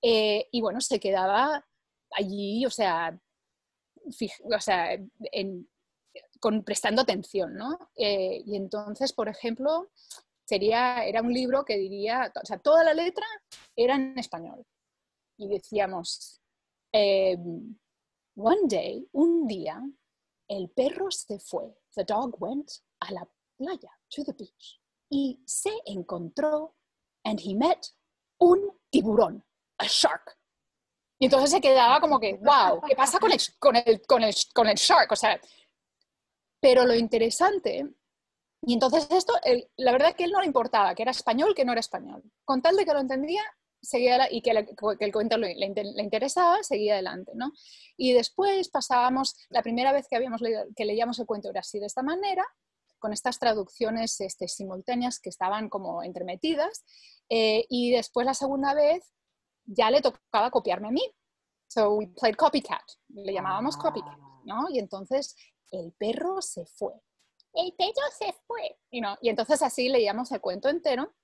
Eh, 0.00 0.46
y 0.52 0.60
bueno, 0.60 0.80
se 0.80 1.00
quedaba 1.00 1.66
allí, 2.10 2.64
o 2.64 2.70
sea, 2.70 3.18
o 4.44 4.60
sea 4.60 4.98
con, 6.38 6.62
prestando 6.62 7.02
atención, 7.02 7.54
¿no? 7.54 7.78
Eh, 7.96 8.42
y 8.46 8.56
entonces, 8.56 9.12
por 9.12 9.28
ejemplo, 9.28 9.90
sería, 10.44 11.04
era 11.04 11.22
un 11.22 11.32
libro 11.32 11.64
que 11.64 11.76
diría, 11.76 12.32
o 12.40 12.46
sea, 12.46 12.58
toda 12.58 12.84
la 12.84 12.94
letra 12.94 13.26
era 13.74 13.94
en 13.94 14.18
español. 14.18 14.64
Y 15.38 15.48
decíamos, 15.48 16.40
em, 16.92 17.76
one 18.36 18.62
day, 18.64 19.08
un 19.12 19.46
día, 19.46 19.80
el 20.48 20.70
perro 20.70 21.10
se 21.10 21.38
fue, 21.38 21.74
the 21.94 22.04
dog 22.04 22.40
went 22.40 22.70
a 23.00 23.12
la 23.12 23.28
playa, 23.56 23.90
to 24.08 24.24
the 24.24 24.32
beach, 24.32 24.80
y 25.10 25.42
se 25.46 25.72
encontró, 25.86 26.76
and 27.24 27.40
he 27.40 27.54
met 27.54 27.86
un 28.38 28.78
tiburón, 28.90 29.44
a 29.78 29.86
shark. 29.86 30.38
Y 31.18 31.26
entonces 31.26 31.50
se 31.50 31.60
quedaba 31.60 32.00
como 32.00 32.18
que, 32.18 32.34
wow, 32.34 32.80
¿qué 32.86 32.94
pasa 32.94 33.18
con 33.18 33.32
el, 33.32 33.38
con 33.58 33.76
el, 33.76 34.02
con 34.06 34.22
el, 34.22 34.34
con 34.52 34.68
el 34.68 34.76
shark? 34.76 35.10
O 35.12 35.16
sea, 35.16 35.40
pero 36.60 36.84
lo 36.84 36.94
interesante, 36.94 37.86
y 38.66 38.74
entonces 38.74 39.06
esto, 39.10 39.32
la 39.76 39.92
verdad 39.92 40.14
que 40.14 40.24
él 40.24 40.30
no 40.30 40.40
le 40.40 40.46
importaba, 40.46 40.94
que 40.94 41.02
era 41.02 41.10
español, 41.10 41.54
que 41.54 41.64
no 41.64 41.72
era 41.72 41.80
español. 41.80 42.22
Con 42.44 42.62
tal 42.62 42.76
de 42.76 42.84
que 42.84 42.92
lo 42.92 43.00
entendía 43.00 43.42
seguía 43.84 44.28
y 44.30 44.42
que, 44.42 44.50
el 44.50 45.12
cuento 45.12 45.36
le, 45.36 45.54
interesaba, 45.98 46.62
seguía 46.62 46.94
adelante, 46.94 47.32
¿no? 47.34 47.52
Y 47.96 48.12
después 48.12 48.68
pasábamos, 48.68 49.36
la 49.50 49.62
primera 49.62 49.92
vez 49.92 50.06
que, 50.08 50.16
habíamos 50.16 50.40
leído, 50.40 50.64
que 50.74 50.84
leíamos 50.84 51.18
el 51.18 51.26
cuento 51.26 51.50
era 51.50 51.60
así, 51.60 51.78
de 51.78 51.86
esta 51.86 52.02
manera, 52.02 52.44
con 52.98 53.12
estas 53.12 53.38
traducciones 53.38 54.20
este, 54.20 54.48
simultáneas 54.48 55.20
que 55.20 55.28
estaban 55.28 55.68
como 55.68 56.02
entremetidas, 56.02 56.84
eh, 57.28 57.66
y 57.68 57.92
después 57.92 58.26
la 58.26 58.34
segunda 58.34 58.74
vez 58.74 59.12
ya 59.64 59.90
le 59.90 60.00
tocaba 60.00 60.50
copiarme 60.50 60.88
a 60.88 60.92
mí. 60.92 61.02
So 61.68 61.94
we 61.94 62.08
played 62.08 62.36
copycat, 62.36 62.82
le 63.08 63.32
llamábamos 63.32 63.76
copycat, 63.76 64.18
¿no? 64.44 64.68
Y 64.70 64.78
entonces 64.78 65.36
el 65.70 65.92
perro 65.92 66.40
se 66.40 66.66
fue. 66.66 66.94
El 67.54 67.72
perro 67.74 68.10
se 68.16 68.32
fue. 68.46 68.78
Y, 68.90 69.00
no, 69.00 69.16
y 69.20 69.28
entonces 69.28 69.62
así 69.62 69.88
leíamos 69.88 70.30
el 70.32 70.40
cuento 70.40 70.68
entero 70.68 71.14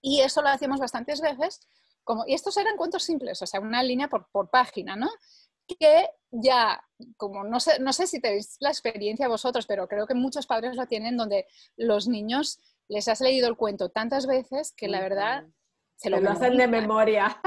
y 0.00 0.20
eso 0.20 0.42
lo 0.42 0.48
hacíamos 0.48 0.80
bastantes 0.80 1.20
veces. 1.20 1.60
Como, 2.02 2.24
y 2.26 2.34
estos 2.34 2.56
eran 2.56 2.76
cuentos 2.76 3.02
simples, 3.02 3.40
o 3.40 3.46
sea, 3.46 3.60
una 3.60 3.82
línea 3.82 4.08
por, 4.08 4.28
por 4.30 4.50
página, 4.50 4.94
¿no? 4.94 5.08
Que 5.66 6.08
ya, 6.30 6.84
como 7.16 7.44
no 7.44 7.60
sé, 7.60 7.78
no 7.78 7.94
sé 7.94 8.06
si 8.06 8.20
tenéis 8.20 8.56
la 8.60 8.68
experiencia 8.68 9.28
vosotros, 9.28 9.66
pero 9.66 9.88
creo 9.88 10.06
que 10.06 10.14
muchos 10.14 10.46
padres 10.46 10.76
lo 10.76 10.86
tienen, 10.86 11.16
donde 11.16 11.46
los 11.76 12.06
niños 12.06 12.60
les 12.88 13.08
has 13.08 13.20
leído 13.22 13.48
el 13.48 13.56
cuento 13.56 13.88
tantas 13.88 14.26
veces 14.26 14.74
que 14.76 14.88
la 14.88 15.00
verdad 15.00 15.46
se 15.96 16.10
lo, 16.10 16.16
hacen 16.28 16.56
de 16.56 16.66
memoria. 16.66 17.40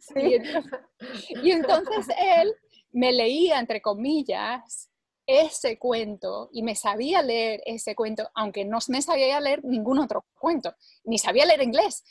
Sí, 0.00 0.38
y 1.42 1.50
entonces 1.52 2.06
él 2.18 2.54
me 2.90 3.12
leía, 3.12 3.58
entre 3.58 3.80
comillas, 3.80 4.90
ese 5.28 5.78
cuento 5.78 6.48
y 6.52 6.62
me 6.62 6.74
sabía 6.74 7.20
leer 7.20 7.62
ese 7.66 7.94
cuento, 7.94 8.30
aunque 8.34 8.64
no 8.64 8.78
me 8.88 9.02
sabía 9.02 9.38
leer 9.40 9.62
ningún 9.62 9.98
otro 9.98 10.24
cuento, 10.40 10.74
ni 11.04 11.18
sabía 11.18 11.44
leer 11.44 11.62
inglés. 11.62 12.02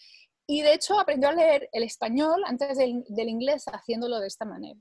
Y 0.45 0.61
de 0.61 0.75
hecho 0.75 0.99
aprendió 0.99 1.29
a 1.29 1.33
leer 1.33 1.67
el 1.73 1.83
español 1.83 2.43
antes 2.45 2.77
del, 2.77 3.03
inglés 3.09 3.65
haciéndolo 3.65 4.19
de 4.19 4.27
esta 4.27 4.45
manera. 4.45 4.79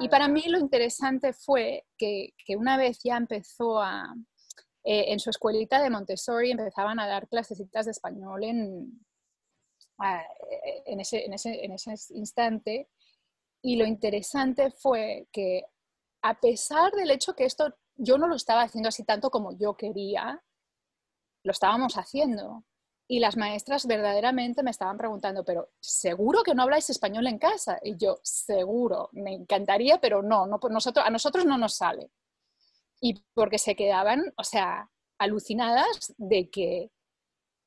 Y 0.00 0.08
para 0.08 0.28
mí 0.28 0.42
lo 0.48 0.58
interesante 0.58 1.32
fue 1.32 1.86
que, 1.96 2.34
una 2.58 2.76
vez 2.76 2.98
ya 3.04 3.16
empezó 3.16 3.80
a, 3.80 4.14
eh, 4.84 5.04
en 5.12 5.20
su 5.20 5.30
escuelita 5.30 5.80
de 5.80 5.90
Montessori, 5.90 6.50
empezaban 6.50 6.98
a 6.98 7.06
dar 7.06 7.28
clasecitas 7.28 7.86
de 7.86 7.92
español 7.92 8.44
en, 8.44 9.00
en, 10.86 11.00
ese, 11.00 11.24
en, 11.24 11.34
ese, 11.34 11.64
en 11.64 11.72
ese 11.72 11.94
instante. 12.14 12.88
Y 13.62 13.76
lo 13.76 13.86
interesante 13.86 14.70
fue 14.72 15.28
que 15.32 15.62
a 16.22 16.40
pesar 16.40 16.92
del 16.92 17.10
hecho 17.10 17.34
que 17.34 17.44
esto 17.44 17.74
yo 17.96 18.18
no 18.18 18.26
lo 18.28 18.36
estaba 18.36 18.62
haciendo 18.62 18.88
así 18.88 19.04
tanto 19.04 19.30
como 19.30 19.56
yo 19.58 19.76
quería, 19.76 20.42
lo 21.44 21.52
estábamos 21.52 21.94
haciendo. 21.94 22.64
Y 23.08 23.18
las 23.18 23.36
maestras 23.36 23.86
verdaderamente 23.86 24.62
me 24.62 24.70
estaban 24.70 24.96
preguntando, 24.96 25.44
pero 25.44 25.70
¿seguro 25.80 26.42
que 26.44 26.54
no 26.54 26.62
habláis 26.62 26.88
español 26.90 27.26
en 27.26 27.38
casa? 27.38 27.78
Y 27.82 27.96
yo, 27.96 28.20
seguro, 28.22 29.08
me 29.12 29.34
encantaría, 29.34 30.00
pero 30.00 30.22
no, 30.22 30.46
no 30.46 30.60
nosotros, 30.70 31.04
a 31.04 31.10
nosotros 31.10 31.44
no 31.44 31.58
nos 31.58 31.74
sale. 31.74 32.10
Y 33.00 33.20
porque 33.34 33.58
se 33.58 33.74
quedaban, 33.74 34.32
o 34.36 34.44
sea, 34.44 34.88
alucinadas 35.18 36.14
de 36.18 36.50
que 36.50 36.92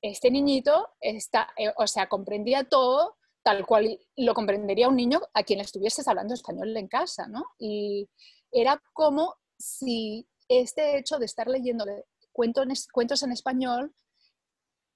este 0.01 0.31
niñito 0.31 0.89
está, 1.01 1.49
eh, 1.57 1.73
o 1.75 1.87
sea, 1.87 2.07
comprendía 2.07 2.63
todo 2.63 3.17
tal 3.43 3.65
cual 3.65 3.99
lo 4.15 4.33
comprendería 4.33 4.87
un 4.87 4.95
niño 4.95 5.21
a 5.33 5.43
quien 5.43 5.59
estuvieses 5.59 6.07
hablando 6.07 6.33
español 6.33 6.75
en 6.75 6.87
casa, 6.87 7.27
¿no? 7.27 7.43
Y, 7.59 8.09
era 8.53 8.81
como 8.93 9.35
si 9.57 10.27
este 10.47 10.97
hecho 10.97 11.17
de 11.19 11.25
estar 11.25 11.47
leyendo 11.47 11.85
cuentos 12.31 13.23
en 13.23 13.31
español 13.31 13.93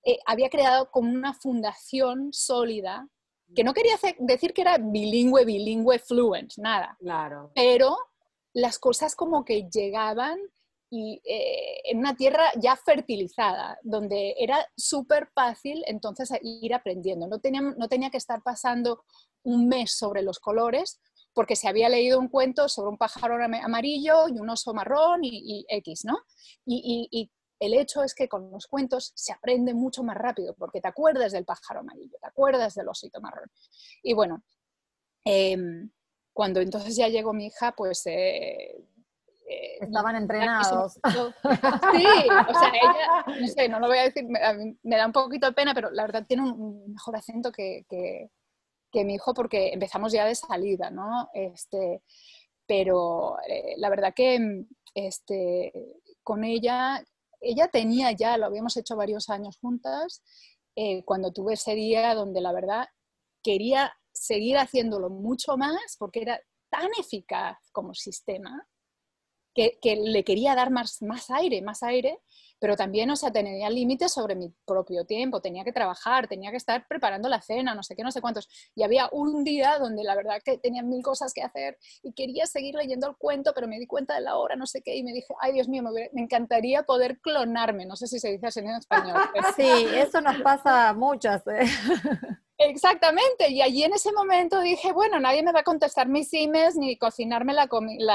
eh, 0.04 0.20
había 0.26 0.50
creado 0.50 0.90
como 0.90 1.12
una 1.12 1.34
fundación 1.34 2.32
sólida, 2.32 3.10
que 3.56 3.64
no 3.64 3.74
quería 3.74 3.98
decir 4.20 4.54
que 4.54 4.62
era 4.62 4.78
bilingüe, 4.78 5.46
bilingüe, 5.46 6.00
fluent, 6.00 6.54
nada. 6.58 6.98
Claro. 7.00 7.52
Pero 7.56 7.98
las 8.54 8.80
cosas 8.80 9.16
como 9.16 9.44
que 9.44 9.70
llegaban 9.70 10.38
y, 10.90 11.22
eh, 11.26 11.82
en 11.86 12.00
una 12.00 12.16
tierra 12.16 12.44
ya 12.58 12.76
fertilizada, 12.76 13.78
donde 13.84 14.36
era 14.38 14.66
súper 14.76 15.28
fácil 15.34 15.84
entonces 15.88 16.30
ir 16.42 16.74
aprendiendo. 16.74 17.28
No 17.28 17.40
tenía, 17.40 17.62
no 17.62 17.88
tenía 17.90 18.10
que 18.10 18.18
estar 18.18 18.42
pasando 18.44 19.04
un 19.44 19.68
mes 19.68 19.92
sobre 19.92 20.22
los 20.22 20.40
colores, 20.40 21.00
porque 21.38 21.56
se 21.56 21.68
había 21.68 21.88
leído 21.88 22.18
un 22.18 22.30
cuento 22.30 22.68
sobre 22.68 22.90
un 22.90 22.98
pájaro 22.98 23.36
amarillo 23.64 24.28
y 24.28 24.40
un 24.40 24.50
oso 24.50 24.74
marrón 24.74 25.20
y, 25.22 25.64
X, 25.70 26.04
¿no? 26.04 26.18
Y, 26.66 27.32
el 27.60 27.76
hecho 27.76 28.02
es 28.02 28.16
que 28.16 28.28
con 28.28 28.50
los 28.50 28.66
cuentos 28.66 29.12
se 29.14 29.34
aprende 29.34 29.76
mucho 29.76 30.02
más 30.02 30.18
rápido, 30.18 30.56
porque 30.56 30.82
te 30.82 30.88
acuerdas 30.88 31.34
del 31.34 31.46
pájaro 31.46 31.82
amarillo, 31.82 32.18
te 32.20 32.28
acuerdas 32.28 32.74
del 32.74 32.88
osito 32.88 33.22
marrón. 33.22 33.52
Y 34.02 34.16
bueno, 34.16 34.44
em, 35.24 35.92
cuando 36.34 36.60
entonces 36.60 36.96
ya 36.96 37.08
llegó 37.08 37.34
mi 37.34 37.46
hija, 37.46 37.72
pues... 37.74 38.08
Eh, 38.08 38.84
eh, 39.48 39.78
Estaban 39.80 40.16
entrenados. 40.16 40.94
Sí, 40.94 42.06
o 42.50 42.60
sea, 42.60 42.72
ella, 42.82 43.26
no 43.42 43.48
sé, 43.48 43.70
no 43.70 43.80
lo 43.80 43.88
voy 43.88 44.00
a 44.00 44.04
decir, 44.06 44.26
me, 44.26 44.98
da 44.98 45.06
un 45.06 45.12
poquito 45.12 45.46
de 45.46 45.54
pena, 45.54 45.76
pero 45.76 45.92
la 45.92 46.02
verdad 46.02 46.26
tiene 46.28 46.50
un 46.52 46.94
mejor 46.94 47.16
acento 47.16 47.52
que, 47.52 47.86
que 47.88 48.32
mi 48.94 49.16
hijo 49.16 49.34
porque 49.34 49.74
empezamos 49.74 50.12
ya 50.12 50.26
de 50.26 50.36
salida, 50.36 50.90
¿no? 50.90 51.30
Este, 51.34 52.02
pero 52.66 53.38
eh, 53.48 53.76
la 53.78 53.90
verdad 53.90 54.14
que 54.16 54.66
este, 54.94 55.72
con 56.24 56.44
ella, 56.44 57.04
ella 57.40 57.68
tenía 57.68 58.12
ya, 58.12 58.38
lo 58.38 58.46
habíamos 58.46 58.76
hecho 58.78 58.96
varios 58.96 59.30
años 59.30 59.58
juntas, 59.60 60.24
eh, 60.76 61.04
cuando 61.06 61.32
tuve 61.32 61.54
ese 61.54 61.76
día 61.76 62.14
donde 62.14 62.42
la 62.42 62.52
verdad 62.52 62.88
quería 63.44 63.94
seguir 64.14 64.58
haciéndolo 64.58 65.10
mucho 65.10 65.58
más 65.58 65.96
porque 65.98 66.22
era 66.22 66.40
tan 66.70 66.90
eficaz 67.00 67.58
como 67.72 67.94
sistema 67.94 68.68
que, 69.54 69.80
que 69.82 69.96
le 69.96 70.24
quería 70.24 70.56
dar 70.56 70.72
más, 70.72 71.02
más 71.02 71.30
aire, 71.30 71.62
más 71.62 71.82
aire, 71.84 72.20
pero 72.60 72.76
también, 72.76 73.10
o 73.10 73.16
sea, 73.16 73.32
tenía 73.32 73.70
límites 73.70 74.14
sobre 74.14 74.36
mi 74.36 74.54
propio 74.66 75.06
tiempo, 75.06 75.42
tenía 75.42 75.64
que 75.64 75.72
trabajar, 75.72 76.28
tenía 76.28 76.52
que 76.52 76.58
estar 76.58 76.88
preparando 76.88 77.30
la 77.30 77.42
cena, 77.42 77.76
no 77.76 77.84
sé 77.84 77.96
qué, 77.96 78.04
no 78.04 78.12
sé 78.12 78.22
cuántos. 78.22 78.48
Y 78.76 78.84
había 78.84 79.10
un 79.12 79.44
día 79.44 79.78
donde 79.80 80.04
la 80.04 80.16
verdad 80.16 80.42
que 80.44 80.58
tenía 80.58 80.84
mil 80.84 81.04
cosas 81.04 81.34
que 81.34 81.44
hacer 81.44 81.78
y 82.04 82.14
quería 82.14 82.46
seguir 82.46 82.76
leyendo 82.76 83.08
el 83.08 83.16
cuento, 83.18 83.54
pero 83.54 83.68
me 83.68 83.80
di 83.80 83.88
cuenta 83.88 84.16
de 84.16 84.22
la 84.22 84.38
hora, 84.38 84.56
no 84.56 84.66
sé 84.66 84.82
qué, 84.82 84.96
y 84.96 85.04
me 85.04 85.14
dije, 85.14 85.28
ay 85.42 85.54
Dios 85.54 85.68
mío, 85.68 85.84
me, 85.84 86.10
encantaría 86.22 86.84
poder 86.84 87.20
clonarme, 87.20 87.86
no 87.86 87.96
sé 87.96 88.08
si 88.08 88.20
se 88.20 88.30
dice 88.30 88.48
así 88.48 88.60
en 88.60 88.70
español. 88.70 89.18
Sí, 89.56 89.86
eso 89.96 90.22
nos 90.22 90.42
pasa 90.42 90.90
a 90.90 90.94
muchas. 90.94 91.42
¿eh? 91.48 91.66
Exactamente, 92.60 93.52
y 93.52 93.62
allí 93.62 93.84
en 93.84 93.94
ese 93.94 94.12
momento 94.12 94.60
dije, 94.62 94.92
bueno, 94.92 95.20
nadie 95.20 95.44
me 95.44 95.52
va 95.52 95.60
a 95.60 95.64
contestar 95.64 96.08
mis 96.08 96.34
emails 96.34 96.76
ni 96.76 96.98
cocinarme 96.98 97.54
la, 97.54 97.70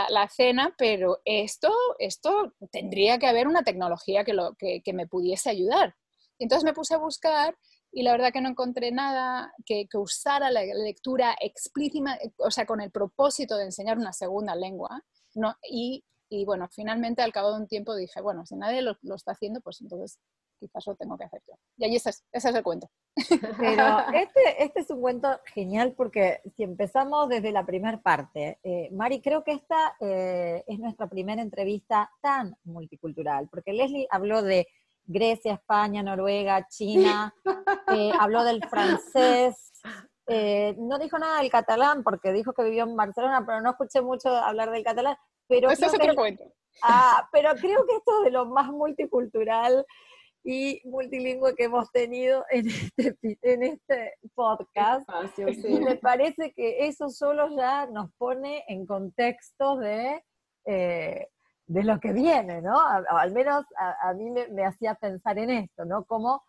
la, 0.08 0.28
cena, 0.28 0.74
pero 0.76 1.20
esto, 1.24 1.72
esto 2.00 2.52
tendría 2.72 3.20
que 3.20 3.28
haber 3.28 3.46
una 3.46 3.62
tecnología 3.62 4.24
que, 4.24 4.32
lo, 4.32 4.56
que, 4.56 4.82
me 4.92 5.06
pudiese 5.06 5.48
ayudar. 5.48 5.94
entonces 6.40 6.64
me 6.64 6.72
puse 6.72 6.94
a 6.94 6.98
buscar 6.98 7.56
y 7.92 8.02
la 8.02 8.12
verdad 8.12 8.32
que 8.32 8.40
no 8.40 8.48
encontré 8.48 8.90
nada 8.90 9.52
que, 9.64 9.86
que, 9.88 9.98
usara 9.98 10.50
la 10.50 10.64
lectura 10.64 11.36
explícita, 11.40 12.18
o 12.38 12.50
sea, 12.50 12.66
con 12.66 12.80
el 12.80 12.90
propósito 12.90 13.56
de 13.56 13.64
enseñar 13.64 13.96
una 13.98 14.12
segunda 14.12 14.56
lengua. 14.56 15.04
No, 15.34 15.54
y, 15.70 16.04
y 16.28 16.44
bueno, 16.44 16.68
finalmente 16.72 17.22
al 17.22 17.32
cabo 17.32 17.52
de 17.52 17.60
un 17.60 17.68
tiempo 17.68 17.94
dije, 17.94 18.20
bueno, 18.20 18.44
si 18.44 18.56
nadie 18.56 18.82
lo, 18.82 18.96
lo 19.02 19.14
está 19.14 19.32
haciendo, 19.32 19.60
pues 19.60 19.80
entonces 19.82 20.18
quizás 20.62 20.86
lo 20.86 20.94
tengo 20.94 21.18
que 21.18 21.24
hacer 21.24 21.42
yo. 21.48 21.54
Y 21.76 21.84
ahí 21.84 21.96
ese 21.96 22.10
es, 22.10 22.24
ese 22.30 22.50
es 22.50 22.54
el 22.54 22.62
cuento. 22.62 22.88
Pero 23.58 23.84
este, 24.14 24.62
este 24.62 24.80
es 24.80 24.90
un 24.90 25.00
cuento 25.00 25.40
genial 25.46 25.92
porque 25.96 26.40
si 26.56 26.62
empezamos 26.62 27.28
desde 27.28 27.50
la 27.50 27.66
primera 27.66 28.00
parte, 28.00 28.60
eh, 28.62 28.88
Mari, 28.92 29.20
creo 29.20 29.42
que 29.42 29.52
esta 29.52 29.96
eh, 30.00 30.62
es 30.66 30.78
nuestra 30.78 31.08
primera 31.08 31.42
entrevista 31.42 32.10
tan 32.20 32.56
multicultural, 32.64 33.48
porque 33.48 33.72
Leslie 33.72 34.06
habló 34.10 34.42
de 34.42 34.68
Grecia, 35.04 35.54
España, 35.54 36.02
Noruega, 36.02 36.68
China, 36.68 37.34
eh, 37.96 38.12
habló 38.18 38.44
del 38.44 38.62
francés, 38.68 39.72
no 40.78 40.98
dijo 40.98 41.18
nada 41.18 41.40
del 41.40 41.50
catalán 41.50 42.02
porque 42.02 42.32
dijo 42.32 42.54
que 42.54 42.62
vivió 42.62 42.84
en 42.84 42.96
Barcelona, 42.96 43.44
pero 43.44 43.60
no 43.60 43.70
escuché 43.70 44.00
mucho 44.00 44.30
hablar 44.30 44.70
del 44.70 44.84
catalán. 44.84 45.16
Pero 45.48 45.70
Ese 45.70 45.86
es 45.86 45.94
otro 45.94 46.14
cuento. 46.14 46.44
Ah, 46.82 47.28
pero 47.32 47.50
creo 47.56 47.84
que 47.86 47.96
esto 47.96 48.18
es 48.18 48.24
de 48.26 48.30
lo 48.30 48.46
más 48.46 48.68
multicultural 48.68 49.84
y 50.44 50.80
multilingüe 50.84 51.54
que 51.54 51.64
hemos 51.64 51.90
tenido 51.92 52.44
en 52.50 52.66
este, 52.68 53.38
en 53.42 53.62
este 53.62 54.14
podcast. 54.34 55.08
Y 55.36 55.80
me 55.80 55.96
parece 55.96 56.52
que 56.52 56.86
eso 56.86 57.08
solo 57.08 57.56
ya 57.56 57.86
nos 57.86 58.12
pone 58.14 58.64
en 58.68 58.86
contexto 58.86 59.76
de, 59.76 60.24
eh, 60.64 61.28
de 61.66 61.84
lo 61.84 62.00
que 62.00 62.12
viene, 62.12 62.60
¿no? 62.60 62.80
al 62.80 63.32
menos 63.32 63.64
a, 63.76 64.12
mí 64.14 64.30
me, 64.30 64.64
hacía 64.64 64.94
pensar 64.94 65.38
en 65.38 65.50
esto, 65.50 65.84
¿no? 65.84 66.04
Como 66.04 66.42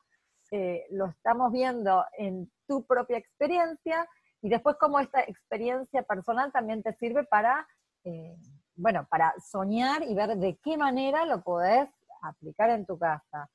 eh, 0.52 0.86
lo 0.92 1.08
estamos 1.08 1.52
viendo 1.52 2.04
en 2.18 2.52
tu 2.68 2.86
propia 2.86 3.18
experiencia 3.18 4.08
y 4.42 4.50
después 4.50 4.76
cómo 4.80 5.00
esta 5.00 5.22
experiencia 5.22 6.04
personal 6.04 6.52
también 6.52 6.84
te 6.84 6.94
sirve 6.96 7.24
para, 7.24 7.68
eh, 8.04 8.36
bueno, 8.76 9.08
para 9.10 9.34
soñar 9.40 10.04
y 10.04 10.14
ver 10.14 10.36
de 10.38 10.58
qué 10.64 10.78
manera 10.78 11.26
lo 11.26 11.42
podés 11.44 11.90
aplicar 12.22 12.70
en 12.72 12.86
tu 12.86 12.98
casa. 12.98 13.50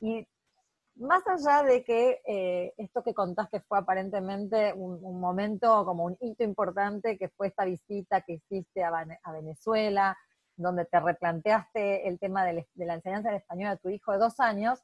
Y 0.00 0.26
más 0.96 1.22
allá 1.26 1.62
de 1.64 1.84
que 1.84 2.22
eh, 2.26 2.74
esto 2.76 3.02
que 3.02 3.14
contás 3.14 3.48
que 3.50 3.60
fue 3.60 3.78
aparentemente 3.78 4.72
un, 4.72 5.20
momento 5.20 5.84
como 5.84 6.04
un 6.04 6.16
hito 6.20 6.44
importante, 6.44 7.18
que 7.18 7.28
fue 7.30 7.48
esta 7.48 7.64
visita 7.64 8.20
que 8.20 8.34
hiciste 8.34 8.84
a, 8.84 9.04
Venezuela, 9.32 10.16
donde 10.56 10.84
te 10.84 11.00
replanteaste 11.00 12.08
el 12.08 12.18
tema 12.18 12.44
de, 12.44 12.66
la 12.76 12.94
enseñanza 12.94 13.30
del 13.30 13.38
español 13.38 13.70
a 13.70 13.76
tu 13.76 13.88
hijo 13.88 14.12
de 14.12 14.18
dos 14.18 14.38
años, 14.38 14.80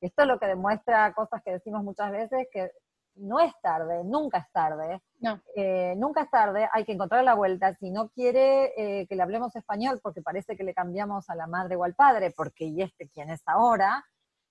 esto 0.00 0.22
es 0.22 0.28
lo 0.28 0.38
que 0.38 0.46
demuestra 0.46 1.12
cosas 1.12 1.42
que 1.42 1.50
decimos 1.52 1.82
muchas 1.82 2.12
veces, 2.12 2.46
que 2.52 2.70
no 3.16 3.40
es 3.40 3.52
tarde, 3.60 4.04
nunca 4.04 4.38
es 4.38 4.52
tarde. 4.52 5.02
No. 5.18 5.42
Eh, 5.56 5.94
nunca 5.96 6.22
es 6.22 6.30
tarde, 6.30 6.68
hay 6.72 6.84
que 6.84 6.92
encontrar 6.92 7.24
la 7.24 7.34
vuelta. 7.34 7.74
Si 7.74 7.90
no 7.90 8.10
quiere 8.10 8.72
eh, 8.76 9.08
que 9.08 9.16
le 9.16 9.22
hablemos 9.22 9.56
español 9.56 9.98
porque 10.00 10.22
parece 10.22 10.56
que 10.56 10.62
le 10.62 10.72
cambiamos 10.72 11.28
a 11.28 11.34
la 11.34 11.48
madre 11.48 11.74
o 11.74 11.82
al 11.82 11.94
padre, 11.94 12.30
porque 12.30 12.66
y 12.66 12.80
este 12.80 13.08
quién 13.08 13.30
es 13.30 13.42
ahora, 13.46 14.04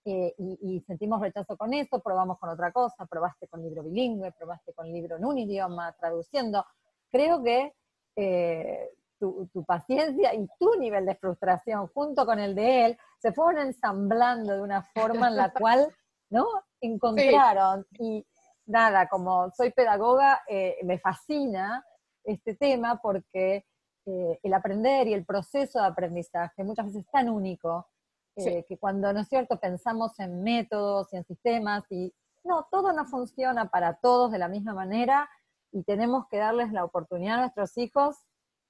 eh, 0.09 0.33
y, 0.37 0.79
sentimos 0.87 1.19
rechazo 1.19 1.57
con 1.57 1.73
eso, 1.73 1.99
probamos 1.99 2.39
con 2.39 2.49
otra 2.49 2.71
cosa, 2.71 3.05
probaste 3.05 3.49
con 3.49 3.61
libro 3.61 3.83
bilingüe, 3.83 4.31
probaste 4.31 4.73
con 4.73 4.89
libro 4.89 5.17
en 5.17 5.25
un 5.25 5.37
idioma, 5.37 5.93
traduciendo. 5.99 6.65
Creo 7.11 7.43
que 7.43 7.73
eh, 8.15 8.89
tu, 9.19 9.49
paciencia 9.65 10.33
y 10.33 10.47
tu 10.57 10.79
nivel 10.79 11.05
de 11.05 11.15
frustración 11.15 11.87
junto 11.87 12.25
con 12.25 12.39
el 12.39 12.55
de 12.55 12.85
él 12.85 12.97
se 13.21 13.33
fueron 13.33 13.67
ensamblando 13.67 14.53
de 14.53 14.61
una 14.61 14.83
forma 14.93 15.27
en 15.27 15.35
la 15.35 15.51
cual, 15.59 15.93
¿no? 16.29 16.45
Encontraron. 16.79 17.85
Y 17.99 18.25
nada, 18.65 19.09
como 19.09 19.51
soy 19.51 19.71
pedagoga, 19.73 20.41
eh, 20.47 20.77
me 20.85 20.99
fascina 20.99 21.83
este 22.23 22.55
tema 22.55 23.01
porque 23.01 23.65
el 24.05 24.53
aprender 24.53 25.05
y 25.09 25.13
el 25.13 25.25
proceso 25.25 25.81
de 25.81 25.87
aprendizaje 25.87 26.63
muchas 26.63 26.85
veces 26.85 27.01
es 27.01 27.11
tan 27.11 27.27
único 27.27 27.89
eh, 28.37 28.65
que 28.67 28.77
cuando, 28.77 29.11
¿no 29.13 29.21
es 29.21 29.27
cierto?, 29.27 29.59
pensamos 29.59 30.19
en 30.19 30.43
métodos 30.43 31.11
y 31.11 31.17
en 31.17 31.25
sistemas 31.25 31.83
y 31.89 32.13
no, 32.43 32.67
todo 32.71 32.93
no 32.93 33.05
funciona 33.05 33.69
para 33.69 33.95
todos 33.95 34.31
de 34.31 34.37
la 34.37 34.47
misma 34.47 34.73
manera 34.73 35.29
y 35.71 35.83
tenemos 35.83 36.27
que 36.29 36.37
darles 36.37 36.71
la 36.71 36.85
oportunidad 36.85 37.35
a 37.35 37.41
nuestros 37.41 37.77
hijos 37.77 38.15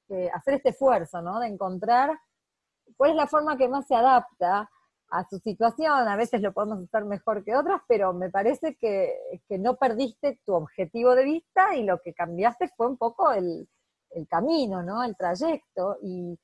de 0.07 0.29
hacer 0.31 0.55
este 0.55 0.69
esfuerzo, 0.69 1.21
¿no? 1.21 1.39
De 1.39 1.47
encontrar 1.47 2.17
cuál 2.95 3.11
es 3.11 3.17
la 3.17 3.27
forma 3.27 3.57
que 3.57 3.67
más 3.67 3.85
se 3.87 3.95
adapta 3.95 4.69
a 5.09 5.23
su 5.29 5.37
situación. 5.39 6.07
A 6.07 6.15
veces 6.15 6.41
lo 6.41 6.53
podemos 6.53 6.83
hacer 6.83 7.05
mejor 7.05 7.43
que 7.43 7.55
otras, 7.55 7.81
pero 7.87 8.13
me 8.13 8.29
parece 8.29 8.75
que, 8.75 9.13
que 9.47 9.57
no 9.57 9.75
perdiste 9.75 10.39
tu 10.45 10.53
objetivo 10.53 11.13
de 11.13 11.25
vista 11.25 11.75
y 11.75 11.83
lo 11.83 11.99
que 12.01 12.13
cambiaste 12.13 12.69
fue 12.75 12.87
un 12.87 12.97
poco 12.97 13.31
el, 13.31 13.67
el 14.11 14.27
camino, 14.27 14.81
¿no? 14.81 15.03
El 15.03 15.15
trayecto. 15.15 15.97
Y, 16.01 16.37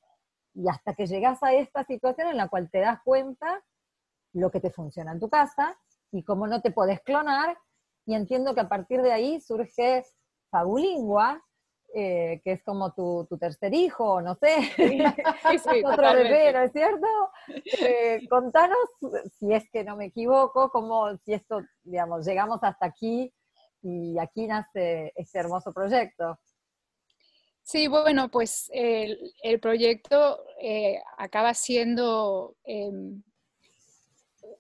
y 0.54 0.68
hasta 0.70 0.94
que 0.94 1.08
llegas 1.08 1.42
a 1.44 1.54
esta 1.54 1.84
situación 1.84 2.30
en 2.30 2.38
la 2.38 2.48
cual 2.48 2.70
te 2.70 2.80
das 2.80 3.00
cuenta 3.04 3.64
lo 4.34 4.52
que 4.52 4.60
te 4.60 4.72
funciona 4.72 5.12
en 5.12 5.20
tu 5.20 5.30
casa 5.30 5.78
y 6.12 6.24
cómo 6.24 6.48
no 6.48 6.62
te 6.62 6.72
podés 6.72 7.02
clonar, 7.02 7.58
y 8.06 8.16
entiendo 8.16 8.54
que 8.54 8.62
a 8.62 8.70
partir 8.70 9.02
de 9.02 9.12
ahí 9.12 9.40
surge 9.40 10.04
Fabulingua, 10.50 11.42
eh, 11.96 12.42
que 12.44 12.54
es 12.54 12.64
como 12.64 12.92
tu, 12.94 13.28
tercer 13.40 13.74
hijo, 13.74 14.22
no 14.22 14.36
sé, 14.36 14.56
otro 15.86 16.14
bebé, 16.14 16.52
¿no 16.52 16.60
es 16.62 16.72
cierto? 16.72 17.08
Eh, 17.82 18.26
contanos, 18.30 18.78
si 19.38 19.54
es 19.54 19.70
que 19.70 19.84
no 19.84 19.98
me 19.98 20.06
equivoco, 20.06 20.70
cómo, 20.70 21.16
si 21.18 21.34
esto, 21.34 21.62
digamos, 21.84 22.26
llegamos 22.26 22.60
hasta 22.64 22.86
aquí 22.86 23.34
y 23.82 24.18
aquí 24.18 24.48
nace 24.48 25.12
este 25.16 25.40
hermoso 25.40 25.74
proyecto. 25.74 26.40
Sí, 27.64 27.88
bueno, 27.88 28.30
pues 28.30 28.70
el, 28.74 29.60
proyecto 29.62 30.46
eh, 30.60 31.02
acaba 31.18 31.54
siendo, 31.54 32.58
em, 32.66 33.24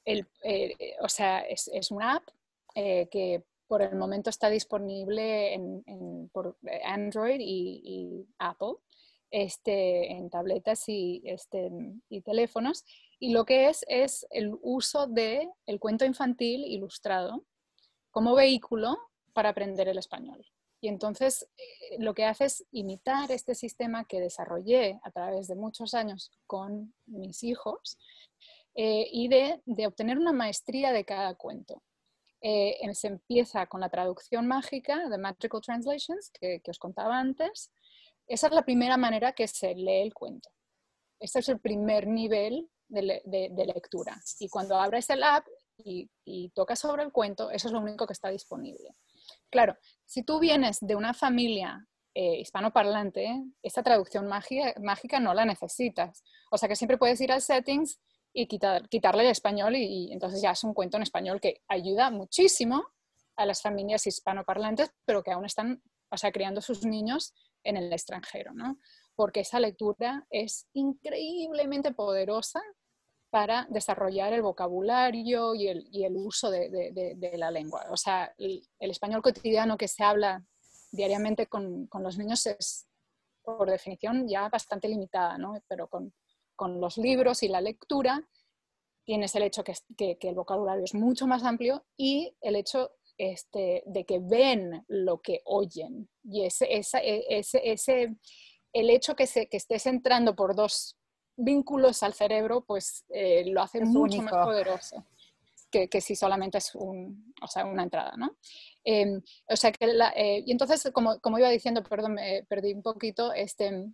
eh, 0.06 0.26
o 1.02 1.10
sea, 1.10 1.42
es, 1.42 1.70
una 1.92 2.16
app 2.16 2.24
eh, 2.76 3.08
que 3.12 3.44
por 3.68 3.82
el 3.82 3.96
momento 3.98 4.30
está 4.30 4.50
disponible 4.50 5.54
en, 5.54 6.30
por 6.32 6.58
Android 6.86 7.39
y, 7.39 8.26
Apple, 8.39 8.76
este, 9.32 10.12
en 10.12 10.30
tabletas 10.30 10.88
y, 10.88 11.22
este, 11.26 11.72
y 12.10 12.22
teléfonos. 12.22 12.86
Y 13.20 13.34
lo 13.34 13.46
que 13.46 13.68
es 13.68 13.86
es 13.89 14.26
el 14.32 14.54
uso 14.62 15.08
del 15.08 15.50
el 15.66 15.80
cuento 15.80 16.06
infantil 16.06 16.63
ilustrado 16.66 17.46
como 18.12 18.36
vehículo 18.36 18.98
para 19.34 19.50
aprender 19.50 19.89
el 19.89 19.98
español. 19.98 20.46
Y 20.84 20.89
entonces 20.89 21.50
eh, 21.56 21.96
lo 22.00 22.13
que 22.13 22.26
hace 22.26 22.43
es 22.43 22.65
imitar 22.72 23.32
este 23.32 23.56
sistema 23.56 24.04
que 24.04 24.19
desarrollé 24.19 25.00
a 25.04 25.12
través 25.12 25.48
de 25.48 25.56
muchos 25.56 25.93
años 25.93 26.30
con 26.46 26.93
mis 27.06 27.41
hijos 27.43 27.98
eh, 28.76 29.08
y 29.10 29.30
de, 29.30 29.62
obtener 29.88 30.17
una 30.17 30.34
maestría 30.34 30.91
de 30.91 31.06
cada 31.06 31.36
cuento. 31.36 31.82
Eh, 32.41 32.78
se 32.96 33.08
empieza 33.08 33.65
con 33.67 33.80
la 33.80 33.88
traducción 33.88 34.46
mágica 34.46 35.08
de 35.08 35.17
Magical 35.17 35.62
Translations, 35.62 36.30
que, 36.32 36.62
os 36.67 36.80
contaba 36.80 37.17
antes. 37.17 37.72
Esa 38.28 38.48
es 38.48 38.54
la 38.54 38.65
primera 38.65 38.98
manera 38.98 39.32
que 39.32 39.48
se 39.48 39.74
lee 39.76 40.02
el 40.02 40.13
cuento. 40.13 40.50
Este 41.17 41.39
es 41.39 41.48
el 41.48 41.62
primer 41.62 42.08
nivel 42.08 42.69
de, 42.89 43.63
lectura. 43.74 44.22
Y 44.38 44.50
cuando 44.50 44.76
abres 44.76 45.10
el 45.10 45.24
app 45.24 45.48
y, 45.78 46.10
y 46.26 46.50
tocas 46.50 46.80
sobre 46.80 47.04
el 47.04 47.13
cuento, 47.13 47.52
eso 47.52 47.69
es 47.69 47.74
lo 47.74 47.80
único 47.80 48.06
que 48.06 48.12
está 48.12 48.28
disponible. 48.28 48.98
Claro, 49.54 49.78
si 50.04 50.24
tú 50.24 50.39
vienes 50.39 50.80
de 50.82 50.96
una 50.96 51.13
familia 51.13 51.88
eh, 52.16 52.39
hispanoparlante, 52.39 53.44
esta 53.62 53.84
traducción 53.84 54.28
mágica, 54.28 55.20
no 55.20 55.36
la 55.36 55.46
necesitas. 55.46 56.24
O 56.50 56.58
sea 56.58 56.68
que 56.68 56.76
siempre 56.76 56.98
puedes 56.98 57.22
ir 57.22 57.32
al 57.32 57.39
settings 57.39 58.00
y 58.34 58.48
quitarle 58.48 59.26
el 59.26 59.30
español 59.30 59.76
y, 59.76 60.12
entonces 60.12 60.42
ya 60.42 60.50
es 60.50 60.63
un 60.63 60.74
cuento 60.74 60.98
en 60.98 61.04
español 61.04 61.39
que 61.39 61.62
ayuda 61.68 62.10
muchísimo 62.10 62.84
a 63.36 63.46
las 63.46 63.62
familias 63.62 64.08
hispanoparlantes, 64.08 64.89
pero 65.06 65.22
que 65.22 65.32
aún 65.32 65.46
están, 65.46 65.84
o 66.10 66.18
sea, 66.18 66.32
criando 66.32 66.60
sus 66.60 66.84
niños 66.84 67.36
en 67.63 67.78
el 67.78 67.94
extranjero, 67.94 68.54
¿no? 68.56 68.80
Porque 69.13 69.42
esa 69.42 69.60
lectura 69.60 70.26
es 70.32 70.68
increíblemente 70.74 71.94
poderosa 71.94 72.60
para 73.34 73.65
desarrollar 73.72 74.32
el 74.32 74.43
vocabulario 74.43 75.56
y 75.56 75.67
el, 75.67 76.15
uso 76.15 76.52
de, 76.52 77.34
la 77.36 77.50
lengua. 77.50 77.84
O 77.89 77.98
sea, 77.98 78.32
el, 78.38 78.62
español 78.78 79.24
cotidiano 79.24 79.76
que 79.76 79.88
se 79.88 80.04
habla 80.04 80.46
diariamente 80.91 81.48
con, 81.48 81.89
los 81.91 82.15
niños 82.19 82.46
es, 82.46 82.86
por 83.41 83.72
definición, 83.72 84.28
ya 84.28 84.50
bastante 84.50 84.88
limitada, 84.88 85.39
¿no? 85.39 85.56
Pero 85.67 85.88
con, 85.88 86.13
los 86.80 87.00
libros 87.00 87.41
y 87.41 87.48
la 87.48 87.60
lectura 87.60 88.22
tienes 89.04 89.34
el 89.34 89.41
hecho 89.41 89.63
que, 89.63 89.74
el 89.98 90.36
vocabulario 90.36 90.84
es 90.84 90.93
mucho 90.93 91.26
más 91.26 91.43
amplio 91.43 91.84
y 91.98 92.38
el 92.39 92.56
hecho 92.56 92.91
este, 93.17 93.82
de 93.88 94.06
que 94.06 94.19
ven 94.19 94.86
lo 94.88 95.22
que 95.22 95.41
oyen. 95.46 96.08
Y 96.24 96.46
ese, 96.46 96.65
e, 96.65 97.26
ese, 97.30 97.62
ese, 97.63 98.15
el 98.74 98.91
hecho 98.91 99.15
que, 99.15 99.26
que 99.26 99.58
estés 99.58 99.88
entrando 99.88 100.36
por 100.36 100.56
dos 100.56 101.00
vínculos 101.36 102.04
al 102.04 102.13
cerebro, 102.13 102.62
pues 102.62 103.06
eh, 103.10 103.43
lo 103.48 103.62
hace 103.62 103.82
mucho 103.82 104.22
más 104.22 104.34
poderoso 104.34 105.06
que, 105.74 105.89
que, 105.89 106.02
si 106.02 106.15
solamente 106.15 106.60
es 106.60 106.76
un, 106.76 107.34
o 107.41 107.48
sea, 107.48 107.65
una 107.65 107.84
entrada, 107.84 108.13
¿no? 108.15 108.38
Em, 108.84 109.22
o 109.50 109.56
sea 109.56 109.72
que 109.72 109.86
eh, 110.15 110.43
y 110.46 110.52
entonces, 110.52 110.91
como, 110.93 111.19
como, 111.19 111.39
iba 111.39 111.50
diciendo, 111.50 111.84
perdón, 111.84 112.13
me 112.13 112.43
perdí 112.48 112.74
un 112.74 112.84
poquito, 112.84 113.34
este, 113.34 113.88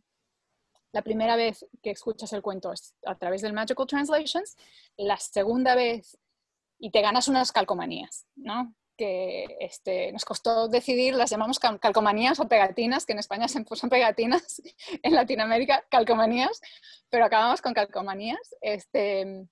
la 0.92 1.02
primera 1.02 1.38
vez 1.38 1.66
que 1.82 1.92
escuchas 1.92 2.34
el 2.34 2.42
cuento 2.42 2.74
es 2.74 2.96
a 3.06 3.16
través 3.16 3.42
del 3.42 3.54
Magical 3.54 3.88
Translations, 3.88 4.58
la 4.98 5.18
segunda 5.18 5.74
vez, 5.76 6.18
y 6.80 6.92
te 6.92 7.02
ganas 7.02 7.30
unas 7.30 7.52
calcomanías, 7.52 8.26
¿no? 8.36 8.76
Que 9.00 9.46
este, 9.62 10.12
nos 10.12 10.26
costó 10.26 10.68
decidir, 10.68 11.16
las 11.16 11.30
llamamos 11.30 11.58
calcomanías 11.58 12.38
o 12.42 12.50
pegatinas, 12.50 13.06
que 13.06 13.14
en 13.14 13.20
España 13.20 13.48
se 13.48 13.64
son 13.76 13.90
pegatinas, 13.90 14.62
en 15.04 15.16
Latinoamérica 15.16 15.86
calcomanías, 15.90 16.60
pero 17.10 17.24
acabamos 17.24 17.62
con 17.62 17.74
calcomanías. 17.74 18.56
Este, 18.60 19.48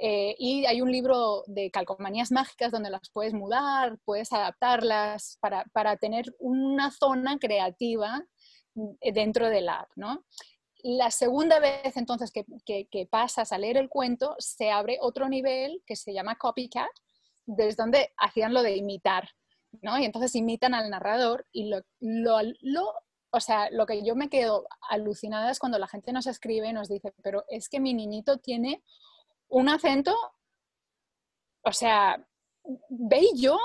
eh, 0.00 0.34
y 0.38 0.64
hay 0.64 0.80
un 0.80 0.90
libro 0.90 1.44
de 1.48 1.70
calcomanías 1.70 2.32
mágicas 2.32 2.72
donde 2.72 2.88
las 2.88 3.10
puedes 3.10 3.34
mudar, 3.34 3.98
puedes 4.06 4.32
adaptarlas 4.32 5.36
para, 5.42 5.64
para 5.74 5.98
tener 5.98 6.34
una 6.38 6.90
zona 6.90 7.38
creativa 7.38 8.24
eh, 9.02 9.12
dentro 9.12 9.50
del 9.50 9.68
app, 9.68 9.90
¿no? 9.96 10.24
La 10.82 11.10
segunda 11.10 11.60
vez 11.60 11.94
entonces 11.96 12.30
que, 12.30 12.46
que, 12.64 12.86
que 12.86 13.04
pasas 13.04 13.52
a 13.52 13.58
leer 13.58 13.76
el 13.76 13.90
cuento, 13.90 14.34
se 14.38 14.70
abre 14.70 14.96
otro 15.02 15.28
nivel 15.28 15.82
que 15.84 15.96
se 15.96 16.14
llama 16.14 16.36
copycat, 16.36 16.88
desde 17.48 17.82
donde 17.82 18.12
hacían 18.18 18.52
lo 18.52 18.62
de 18.62 18.76
imitar, 18.76 19.30
¿no? 19.80 19.98
Y 19.98 20.04
entonces 20.04 20.34
imitan 20.34 20.74
al 20.74 20.90
narrador 20.90 21.46
y 21.50 21.70
lo, 21.70 21.82
lo, 22.00 22.94
o 23.30 23.40
sea, 23.40 23.70
lo 23.70 23.86
que 23.86 24.04
yo 24.04 24.14
me 24.14 24.28
quedo 24.28 24.66
alucinada 24.90 25.50
es 25.50 25.58
cuando 25.58 25.78
la 25.78 25.88
gente 25.88 26.12
nos 26.12 26.26
escribe 26.26 26.68
y 26.68 26.72
nos 26.74 26.88
dice, 26.88 27.14
pero 27.22 27.44
es 27.48 27.70
que 27.70 27.80
mi 27.80 27.94
niñito 27.94 28.36
tiene 28.36 28.82
un 29.48 29.70
acento, 29.70 30.14
o 31.62 31.72
sea, 31.72 32.22
bello 32.90 33.58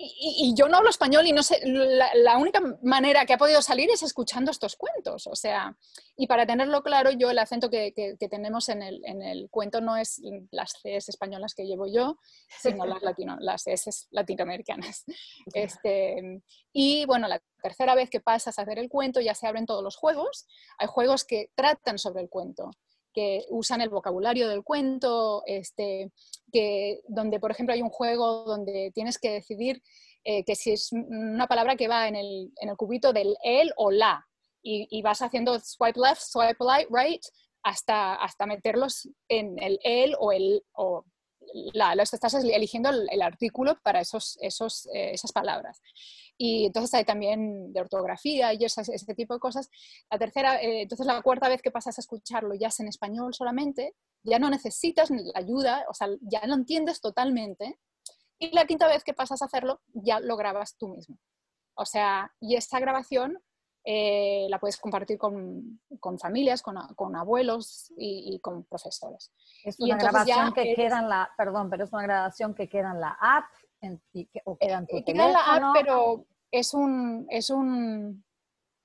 y, 0.00 0.54
yo 0.54 0.68
no 0.68 0.76
hablo 0.76 0.90
español 0.90 1.26
y 1.26 1.32
no 1.32 1.42
sé, 1.42 1.60
la, 1.64 2.38
única 2.38 2.60
manera 2.82 3.26
que 3.26 3.32
ha 3.32 3.38
podido 3.38 3.60
salir 3.60 3.90
es 3.90 4.04
escuchando 4.04 4.52
estos 4.52 4.76
cuentos. 4.76 5.26
O 5.26 5.34
sea, 5.34 5.76
y 6.16 6.28
para 6.28 6.46
tenerlo 6.46 6.82
claro, 6.84 7.10
yo 7.10 7.30
el 7.30 7.38
acento 7.40 7.68
que, 7.68 8.16
tenemos 8.30 8.68
en 8.68 8.82
el, 8.82 9.48
cuento 9.50 9.80
no 9.80 9.96
es 9.96 10.22
las 10.52 10.74
Cs 10.74 11.08
españolas 11.08 11.54
que 11.54 11.66
llevo 11.66 11.88
yo, 11.88 12.16
sino 12.60 12.86
las, 12.86 13.02
latino, 13.02 13.36
las 13.40 13.66
S 13.66 13.90
latinoamericanas. 14.10 15.04
Este, 15.54 16.42
y 16.72 17.04
bueno, 17.06 17.26
la 17.26 17.42
tercera 17.62 17.96
vez 17.96 18.08
que 18.10 18.20
pasas 18.20 18.58
a 18.58 18.62
hacer 18.62 18.78
el 18.78 18.88
cuento 18.88 19.20
ya 19.20 19.34
se 19.34 19.48
abren 19.48 19.66
todos 19.66 19.82
los 19.82 19.96
juegos. 19.96 20.46
Hay 20.78 20.86
juegos 20.86 21.24
que 21.24 21.50
tratan 21.56 21.98
sobre 21.98 22.22
el 22.22 22.28
cuento 22.28 22.70
que 23.18 23.46
usan 23.48 23.80
el 23.80 23.88
vocabulario 23.88 24.48
del 24.48 24.62
cuento, 24.62 25.42
este, 25.44 26.12
que, 26.52 27.00
donde, 27.08 27.40
por 27.40 27.50
ejemplo, 27.50 27.74
hay 27.74 27.82
un 27.82 27.90
juego 27.90 28.44
donde 28.44 28.92
tienes 28.94 29.18
que 29.18 29.32
decidir 29.32 29.82
eh, 30.22 30.44
que 30.44 30.54
si 30.54 30.70
es 30.70 30.92
una 30.92 31.48
palabra 31.48 31.74
que 31.74 31.88
va 31.88 32.06
en 32.06 32.14
el, 32.14 32.52
en 32.60 32.68
el 32.68 32.76
cubito 32.76 33.12
del 33.12 33.36
el 33.42 33.72
o 33.76 33.90
la, 33.90 34.24
y, 34.62 35.02
vas 35.02 35.20
haciendo 35.20 35.58
swipe 35.58 35.98
left, 35.98 36.20
swipe 36.20 36.64
right, 36.90 37.22
hasta, 37.64 38.14
hasta 38.14 38.46
meterlos 38.46 39.08
en 39.28 39.60
el 39.60 39.80
el 39.82 40.14
o 40.20 40.30
el 40.30 40.62
o 40.72 41.04
la, 41.72 41.94
estás 41.94 42.34
eligiendo 42.34 42.90
el, 42.90 43.22
artículo 43.22 43.78
para 43.82 44.00
esos, 44.00 44.38
esos, 44.40 44.86
eh, 44.94 45.12
esas 45.12 45.32
palabras. 45.32 45.80
Y 46.36 46.66
entonces 46.66 46.94
hay 46.94 47.04
también 47.04 47.72
de 47.72 47.80
ortografía 47.80 48.54
y 48.54 48.64
ese 48.64 49.14
tipo 49.14 49.34
de 49.34 49.40
cosas. 49.40 49.70
La 50.10 50.18
tercera, 50.18 50.62
eh, 50.62 50.82
entonces 50.82 51.06
la 51.06 51.20
cuarta 51.20 51.48
vez 51.48 51.60
que 51.60 51.72
pasas 51.72 51.98
a 51.98 52.00
escucharlo 52.00 52.54
ya 52.54 52.68
es 52.68 52.78
en 52.80 52.88
español 52.88 53.34
solamente, 53.34 53.94
ya 54.22 54.38
no 54.38 54.48
necesitas 54.48 55.10
la 55.10 55.18
ayuda, 55.34 55.84
o 55.88 55.94
sea, 55.94 56.08
ya 56.20 56.46
lo 56.46 56.54
entiendes 56.54 57.00
totalmente. 57.00 57.78
Y 58.38 58.54
la 58.54 58.66
quinta 58.66 58.86
vez 58.86 59.02
que 59.02 59.14
pasas 59.14 59.42
a 59.42 59.46
hacerlo, 59.46 59.80
ya 59.92 60.20
lo 60.20 60.36
grabas 60.36 60.76
tú 60.76 60.88
mismo. 60.88 61.18
O 61.74 61.84
sea, 61.84 62.32
y 62.40 62.54
esta 62.54 62.78
grabación 62.78 63.38
eh, 63.90 64.46
la 64.50 64.58
puedes 64.58 64.76
compartir 64.76 65.16
con, 65.16 65.80
con 65.98 66.18
familias, 66.18 66.60
con, 66.60 66.76
con 66.94 67.16
abuelos 67.16 67.90
y, 67.96 68.38
con 68.40 68.64
profesores. 68.64 69.32
Es 69.64 69.80
una 69.80 69.96
grabación 69.96 70.52
que 70.52 70.74
queda 70.74 70.98
en 70.98 71.08
la, 71.08 71.30
perdón, 71.38 71.70
pero 71.70 71.84
es 71.84 71.92
una 71.94 72.02
grabación 72.02 72.52
que 72.52 72.68
queda 72.68 72.90
en 72.90 73.00
la 73.00 73.16
app 73.18 73.46
o 74.44 74.58
queda 74.58 74.78
en 74.80 74.86
tu 74.86 75.02
teléfono. 75.02 75.28
en 75.28 75.32
la 75.32 75.70
app, 75.70 75.74
pero 75.74 76.26
es 76.50 76.74
un, 76.74 77.26
es 77.30 77.48
un, 77.48 78.22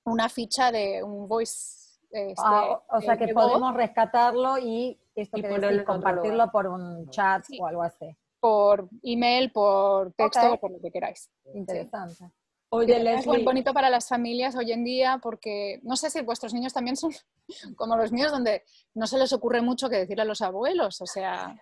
una 0.05 0.29
ficha 0.29 0.71
de 0.71 1.03
un 1.03 1.27
voice. 1.27 1.99
Este, 2.09 2.35
ah, 2.37 2.81
o 2.87 3.01
sea 3.01 3.17
que 3.17 3.33
podemos 3.33 3.73
rescatarlo 3.73 4.57
y 4.57 4.97
esto 5.15 5.37
y 5.37 5.83
compartirlo 5.83 6.49
por 6.49 6.67
un 6.67 7.09
chat 7.09 7.43
o 7.59 7.67
algo 7.67 7.83
así. 7.83 8.15
Por 8.39 8.87
email, 9.01 9.51
por 9.51 10.13
texto, 10.13 10.57
por 10.61 10.71
lo 10.71 10.79
que 10.79 10.91
queráis. 10.91 11.29
Interesante. 11.53 12.31
Oye, 12.75 13.13
es 13.13 13.27
muy 13.27 13.43
bonito 13.43 13.71
para 13.71 13.91
las 13.91 14.07
familias 14.07 14.55
hoy 14.55 14.71
en 14.71 14.83
día 14.83 15.19
porque 15.21 15.79
no 15.83 15.95
sé 15.95 16.09
si 16.09 16.21
vuestros 16.21 16.55
niños 16.55 16.73
también 16.73 16.95
son 16.97 17.11
como 17.77 17.95
los 17.95 18.11
míos, 18.11 18.31
donde 18.31 18.63
no 18.95 19.05
se 19.05 19.19
les 19.19 19.31
ocurre 19.31 19.61
mucho 19.61 19.89
que 19.89 19.97
decirle 19.97 20.23
a 20.23 20.25
los 20.25 20.41
abuelos, 20.41 20.99
o 20.99 21.05
sea, 21.05 21.55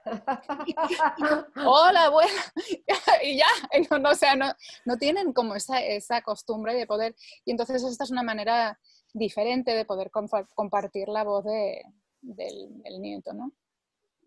hola 1.65 2.05
abuela, 2.05 2.31
y 3.23 3.35
ya, 3.35 3.45
no, 3.99 4.15
sea, 4.15 4.37
no, 4.37 4.97
tienen 4.97 5.33
como 5.33 5.53
esa, 5.53 5.83
esa, 5.83 6.21
costumbre 6.21 6.75
de 6.75 6.87
poder, 6.87 7.13
y 7.43 7.51
entonces 7.51 7.83
esta 7.83 8.05
es 8.05 8.11
una 8.11 8.23
manera 8.23 8.79
diferente 9.11 9.75
de 9.75 9.83
poder 9.83 10.11
compartir 10.55 11.09
la 11.09 11.25
voz 11.25 11.43
de, 11.43 11.83
del, 12.21 12.81
del 12.83 13.01
nieto, 13.01 13.33
¿no? 13.33 13.51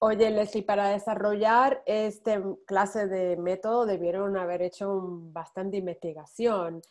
Oye, 0.07 0.31
Leslie, 0.31 0.63
para 0.63 0.91
desarrollar 0.91 1.83
este 1.87 2.39
clase 2.67 3.07
de 3.07 3.39
método 3.39 3.87
debieron 3.87 4.37
haber 4.37 4.61
hecho 4.61 5.01
bastante 5.33 5.79
investigación. 5.79 6.83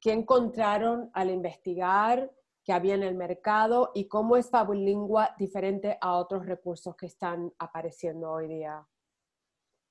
¿Qué 0.00 0.10
encontraron 0.10 1.08
al 1.12 1.30
investigar 1.30 2.28
que 2.64 2.72
había 2.72 2.96
en 2.96 3.04
el 3.04 3.14
mercado 3.14 3.92
y 3.94 4.08
cómo 4.08 4.36
es 4.36 4.50
Fabulingua 4.50 5.36
diferente 5.38 5.96
a 6.00 6.16
otros 6.16 6.44
recursos 6.44 6.96
que 6.96 7.06
están 7.06 7.52
apareciendo 7.60 8.32
hoy 8.32 8.48
día? 8.48 8.84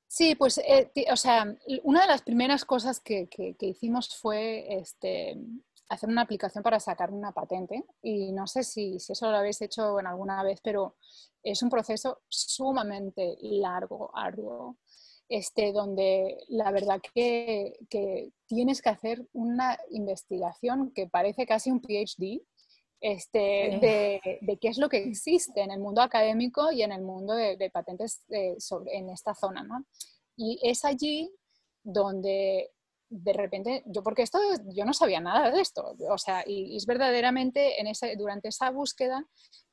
Sí, 0.06 0.36
pues, 0.36 0.58
eh, 0.58 0.92
o 1.10 1.16
sea, 1.16 1.46
una 1.84 2.02
de 2.02 2.08
las 2.08 2.24
primeras 2.24 2.66
cosas 2.66 3.00
que, 3.00 3.30
que 3.30 3.56
hicimos 3.66 4.18
fue 4.18 4.66
este, 4.76 5.38
hacer 5.90 6.10
una 6.10 6.22
aplicación 6.22 6.64
para 6.64 6.80
sacar 6.80 7.12
una 7.12 7.32
patente 7.32 7.86
y 8.02 8.32
no 8.32 8.48
sé 8.48 8.64
si, 8.64 9.00
si, 9.00 9.14
eso 9.14 9.30
lo 9.30 9.38
habéis 9.38 9.62
hecho 9.62 10.00
en 10.00 10.08
alguna 10.08 10.44
vez, 10.44 10.60
pero 10.64 10.96
es 11.44 11.62
un 11.62 11.70
proceso 11.70 12.22
sumamente 12.28 13.38
largo, 13.42 14.10
arduo, 14.16 14.78
este, 15.30 15.72
donde 15.72 16.38
la 16.50 16.72
verdad 16.72 17.02
que, 17.14 17.78
que 17.90 18.32
tienes 18.48 18.82
que 18.82 18.90
hacer 18.90 19.28
una 19.34 19.78
investigación 19.92 20.92
que 20.92 21.08
parece 21.08 21.46
casi 21.46 21.72
un 21.72 21.82
PhD 21.82 22.42
este, 23.02 23.40
de, 23.40 24.40
de, 24.42 24.58
qué 24.58 24.70
es 24.70 24.78
lo 24.78 24.90
que 24.90 24.98
existe 24.98 25.62
en 25.62 25.72
el 25.72 25.80
mundo 25.80 26.02
académico 26.02 26.72
y 26.72 26.82
en 26.82 26.92
el 26.92 27.02
mundo 27.02 27.34
de, 27.34 27.70
patentes 27.72 28.24
eh, 28.30 28.56
sobre, 28.60 28.98
en 28.98 29.10
esta 29.10 29.36
zona. 29.36 29.64
¿no? 29.64 29.86
Y 30.36 30.60
es 30.64 30.86
allí 30.86 31.32
donde 31.84 32.72
de 33.10 33.34
repente, 33.34 33.84
yo 33.86 34.04
porque 34.04 34.24
esto, 34.24 34.40
yo 34.74 34.86
no 34.86 34.94
sabía 34.94 35.20
nada 35.20 35.52
de 35.52 35.62
esto, 35.62 35.96
o 36.10 36.18
sea, 36.18 36.44
y, 36.46 36.76
es 36.76 36.86
verdaderamente 36.86 37.80
en 37.80 37.88
ese, 37.88 38.16
durante 38.16 38.50
esa 38.50 38.72
búsqueda 38.72 39.26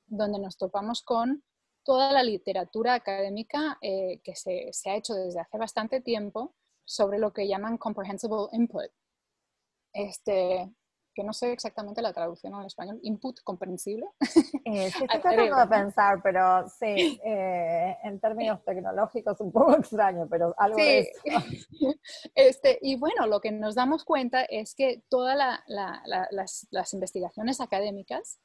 donde 0.06 0.38
nos 0.38 0.56
topamos 0.58 1.02
con 1.02 1.42
toda 1.84 2.12
la 2.12 2.22
literatura 2.22 2.94
académica 2.94 3.78
eh, 3.80 4.20
que 4.22 4.36
se, 4.36 4.68
se, 4.72 4.90
ha 4.90 4.96
hecho 4.96 5.14
desde 5.14 5.40
hace 5.40 5.58
bastante 5.58 6.00
tiempo 6.00 6.54
sobre 6.84 7.18
lo 7.18 7.32
que 7.32 7.48
llaman 7.48 7.78
comprehensible 7.78 8.48
input. 8.52 8.90
Este, 9.92 10.72
que 11.14 11.24
no 11.24 11.32
sé 11.32 11.52
exactamente 11.52 12.02
la 12.02 12.12
traducción 12.12 12.54
al 12.54 12.66
español, 12.66 12.98
input 13.02 13.40
comprensible. 13.42 14.06
Eh, 14.64 14.90
sí, 14.90 15.04
estoy 15.10 15.20
tratando 15.20 15.56
de 15.56 15.66
pensar, 15.66 16.20
pero 16.22 16.68
sí, 16.68 17.20
eh, 17.24 17.96
en 18.02 18.20
términos 18.20 18.64
tecnológicos 18.64 19.40
un 19.40 19.52
poco 19.52 19.74
extraño, 19.78 20.26
pero 20.28 20.54
algo 20.56 20.78
sí. 20.78 21.08
Este, 22.34 22.78
y 22.80 22.96
bueno, 22.96 23.26
lo 23.26 23.40
que 23.40 23.52
nos 23.52 23.74
damos 23.74 24.04
cuenta 24.04 24.42
es 24.42 24.74
que 24.74 25.02
todas 25.08 25.36
las, 25.66 26.92
investigaciones 26.92 27.60
académicas 27.60 28.38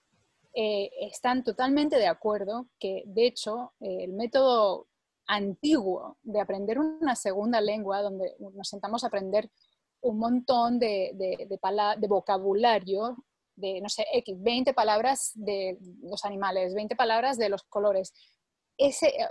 eh, 0.53 0.89
están 1.01 1.43
totalmente 1.43 1.97
de 1.97 2.07
acuerdo 2.07 2.67
que, 2.79 3.03
de 3.05 3.27
hecho, 3.27 3.73
el 3.79 4.13
método 4.13 4.87
antiguo 5.27 6.17
de 6.23 6.39
aprender 6.39 6.79
una 6.79 7.15
segunda 7.15 7.61
lengua, 7.61 8.01
donde 8.01 8.35
nos 8.39 8.67
sentamos 8.67 9.03
a 9.03 9.07
aprender 9.07 9.51
un 10.01 10.19
montón 10.19 10.79
de, 10.79 11.11
de, 11.15 12.07
vocabulario, 12.07 13.17
de, 13.55 13.81
no 13.81 13.89
sé, 13.89 14.05
X, 14.13 14.35
20 14.39 14.73
palabras 14.73 15.31
de 15.35 15.77
los 16.01 16.23
animales, 16.25 16.73
20 16.73 16.95
palabras 16.95 17.37
de 17.37 17.49
los 17.49 17.63
colores. 17.63 18.13
Ese, 18.77 19.07
eh, 19.07 19.27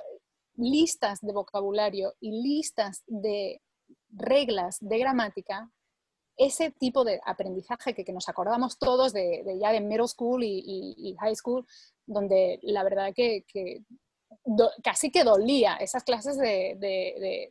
listas 0.57 1.21
de 1.21 1.33
vocabulario 1.33 2.15
y 2.21 2.43
listas 2.43 3.03
de 3.07 3.61
reglas 4.11 4.79
de 4.81 4.99
gramática, 4.99 5.71
ese 6.37 6.71
tipo 6.71 7.05
de 7.05 7.21
aprendizaje 7.25 7.95
que, 7.95 8.13
nos 8.13 8.29
acordamos 8.29 8.79
todos 8.79 9.13
de, 9.13 9.43
ya 9.61 9.73
de 9.73 9.81
middle 9.81 10.09
school 10.09 10.43
y, 10.45 11.17
high 11.21 11.35
school, 11.35 11.67
donde 12.07 12.59
la 12.63 12.83
verdad 12.83 13.13
que, 13.15 13.45
casi 14.83 15.11
que 15.11 15.25
dolía, 15.25 15.77
esas 15.77 16.05
clases 16.05 16.37
de, 16.37 16.77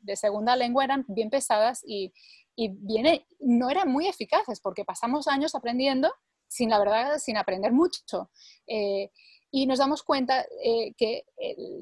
de, 0.01 0.15
segunda 0.15 0.55
lengua 0.55 0.83
eran 0.83 1.03
bien 1.07 1.29
pesadas 1.29 1.81
y, 1.85 2.13
y 2.55 2.69
viene, 2.69 3.27
no 3.39 3.69
eran 3.69 3.91
muy 3.91 4.07
eficaces 4.07 4.59
porque 4.59 4.85
pasamos 4.85 5.27
años 5.27 5.55
aprendiendo 5.55 6.11
sin 6.47 6.69
la 6.69 6.79
verdad, 6.79 7.17
sin 7.17 7.37
aprender 7.37 7.71
mucho. 7.71 8.29
Eh, 8.67 9.11
y 9.51 9.67
nos 9.67 9.79
damos 9.79 10.03
cuenta 10.03 10.45
eh, 10.63 10.93
que, 10.97 11.23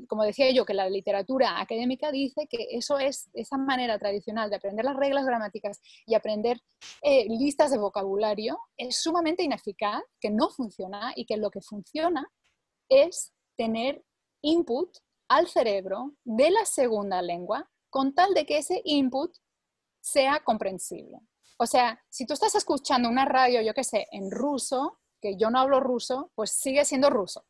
como 0.08 0.24
decía 0.24 0.52
yo, 0.52 0.64
que 0.64 0.76
la 0.76 0.90
literatura 0.90 1.60
académica 1.60 2.12
dice 2.12 2.48
que 2.48 2.68
eso 2.72 3.00
es 3.00 3.32
esa 3.34 3.58
manera 3.58 3.98
tradicional 3.98 4.50
de 4.52 4.58
aprender 4.58 4.86
las 4.86 4.96
reglas 4.96 5.26
gramáticas 5.26 5.82
y 6.06 6.14
aprender 6.14 6.62
eh, 7.02 7.26
listas 7.30 7.72
de 7.72 7.80
vocabulario 7.80 8.60
es 8.78 9.02
sumamente 9.02 9.42
ineficaz, 9.42 10.04
que 10.20 10.30
no 10.30 10.50
funciona 10.50 11.14
y 11.16 11.26
que 11.26 11.38
lo 11.38 11.50
que 11.50 11.62
funciona 11.62 12.28
es 12.90 13.34
tener 13.58 14.04
input 14.42 14.96
al 15.28 15.48
cerebro 15.48 16.14
de 16.24 16.52
la 16.52 16.66
segunda 16.66 17.24
lengua 17.24 17.68
con 17.90 18.14
tal 18.14 18.36
de 18.36 18.46
que 18.46 18.58
ese 18.58 18.82
input 18.86 19.36
sea 20.04 20.42
comprensible. 20.44 21.18
O 21.58 21.66
sea, 21.66 22.04
si 22.10 22.26
tú 22.26 22.34
estás 22.34 22.54
escuchando 22.56 23.08
una 23.08 23.26
radio, 23.26 23.62
yo 23.62 23.74
qué 23.74 23.86
sé, 23.86 24.08
en 24.12 24.30
ruso, 24.30 25.00
que 25.22 25.38
yo 25.38 25.50
no 25.50 25.60
hablo 25.60 25.80
ruso, 25.80 26.32
pues 26.36 26.52
sigue 26.52 26.84
siendo 26.84 27.10
ruso 27.10 27.46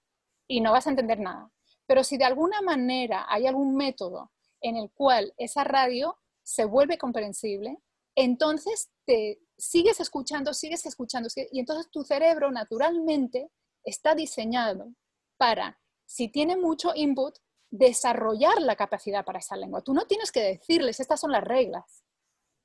y 0.47 0.61
no 0.61 0.71
vas 0.71 0.85
a 0.85 0.91
entender 0.91 1.19
nada. 1.19 1.51
Pero 1.87 2.03
si 2.03 2.17
de 2.17 2.25
alguna 2.25 2.61
manera 2.61 3.25
hay 3.27 3.47
algún 3.47 3.75
método 3.75 4.31
en 4.61 4.77
el 4.77 4.91
cual 4.91 5.33
esa 5.37 5.63
radio 5.63 6.19
se 6.43 6.65
vuelve 6.65 6.99
comprensible, 6.99 7.79
entonces 8.15 8.91
te 9.05 9.41
sigues 9.57 9.99
escuchando, 9.99 10.53
sigues 10.53 10.85
escuchando, 10.85 11.29
y 11.35 11.59
entonces 11.59 11.89
tu 11.89 12.03
cerebro 12.03 12.51
naturalmente 12.51 13.49
está 13.83 14.13
diseñado 14.13 14.93
para, 15.37 15.79
si 16.05 16.27
tiene 16.27 16.55
mucho 16.55 16.91
input, 16.93 17.35
desarrollar 17.71 18.61
la 18.61 18.75
capacidad 18.75 19.25
para 19.25 19.39
esa 19.39 19.57
lengua. 19.57 19.81
Tú 19.81 19.95
no 19.95 20.05
tienes 20.05 20.31
que 20.31 20.41
decirles, 20.41 20.99
estas 20.99 21.19
son 21.19 21.31
las 21.31 21.43
reglas. 21.43 22.02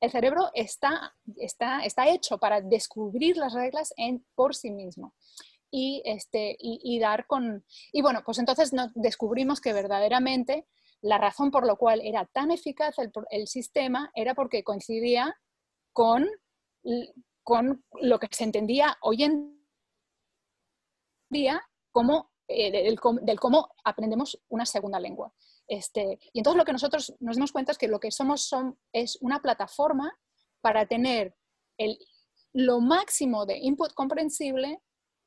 El 0.00 0.10
cerebro 0.10 0.50
está, 0.54 1.14
está, 1.36 1.80
está 1.80 2.08
hecho 2.08 2.38
para 2.38 2.60
descubrir 2.60 3.36
las 3.36 3.52
reglas 3.54 3.92
por 4.34 4.54
sí 4.54 4.70
mismo. 4.70 5.14
Y, 5.70 6.02
este, 6.04 6.56
y, 6.58 6.98
dar 6.98 7.26
con... 7.26 7.64
Y 7.92 8.00
bueno, 8.00 8.22
pues 8.24 8.38
entonces 8.38 8.72
descubrimos 8.94 9.60
que 9.60 9.74
verdaderamente 9.74 10.66
la 11.02 11.18
razón 11.18 11.50
por 11.50 11.66
la 11.66 11.74
cual 11.74 12.00
era 12.02 12.24
tan 12.26 12.50
eficaz 12.50 12.96
el, 13.30 13.46
sistema 13.46 14.10
era 14.14 14.34
porque 14.34 14.64
coincidía 14.64 15.36
con, 15.92 16.26
con 17.42 17.84
lo 18.00 18.18
que 18.18 18.28
se 18.30 18.44
entendía 18.44 18.96
hoy 19.02 19.24
en 19.24 19.58
día 21.30 21.62
como 21.92 22.30
eh, 22.48 22.72
del, 22.72 23.38
cómo 23.38 23.68
aprendemos 23.84 24.40
una 24.48 24.64
segunda 24.64 24.98
lengua. 24.98 25.32
Este, 25.68 26.18
y 26.32 26.40
entonces 26.40 26.58
lo 26.58 26.64
que 26.64 26.72
nosotros 26.72 27.14
nos 27.20 27.36
dimos 27.36 27.52
cuenta 27.52 27.72
es 27.72 27.78
que 27.78 27.88
lo 27.88 28.00
que 28.00 28.10
somos 28.10 28.42
son, 28.42 28.78
es 28.92 29.18
una 29.20 29.40
plataforma 29.40 30.18
para 30.60 30.86
tener 30.86 31.36
el, 31.76 31.98
lo 32.54 32.80
máximo 32.80 33.46
de 33.46 33.58
input 33.58 33.92
comprensible 33.92 34.80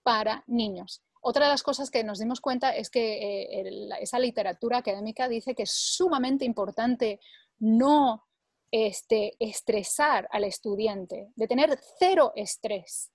para 0.03 0.43
niños. 0.47 1.03
Otra 1.21 1.45
de 1.45 1.51
las 1.51 1.61
cosas 1.61 1.91
que 1.91 2.03
nos 2.03 2.17
dimos 2.17 2.41
cuenta 2.41 2.75
es 2.75 2.89
que 2.89 3.51
eh, 3.59 3.89
esa 4.01 4.17
literatura 4.17 4.79
académica 4.79 5.29
dice 5.29 5.53
que 5.53 5.63
es 5.63 5.71
sumamente 5.71 6.43
importante 6.43 7.19
no 7.59 8.25
este, 8.71 9.35
estresar 9.39 10.27
al 10.31 10.45
estudiante, 10.45 11.31
de 11.35 11.47
tener 11.47 11.79
cero 11.99 12.33
estrés 12.35 13.11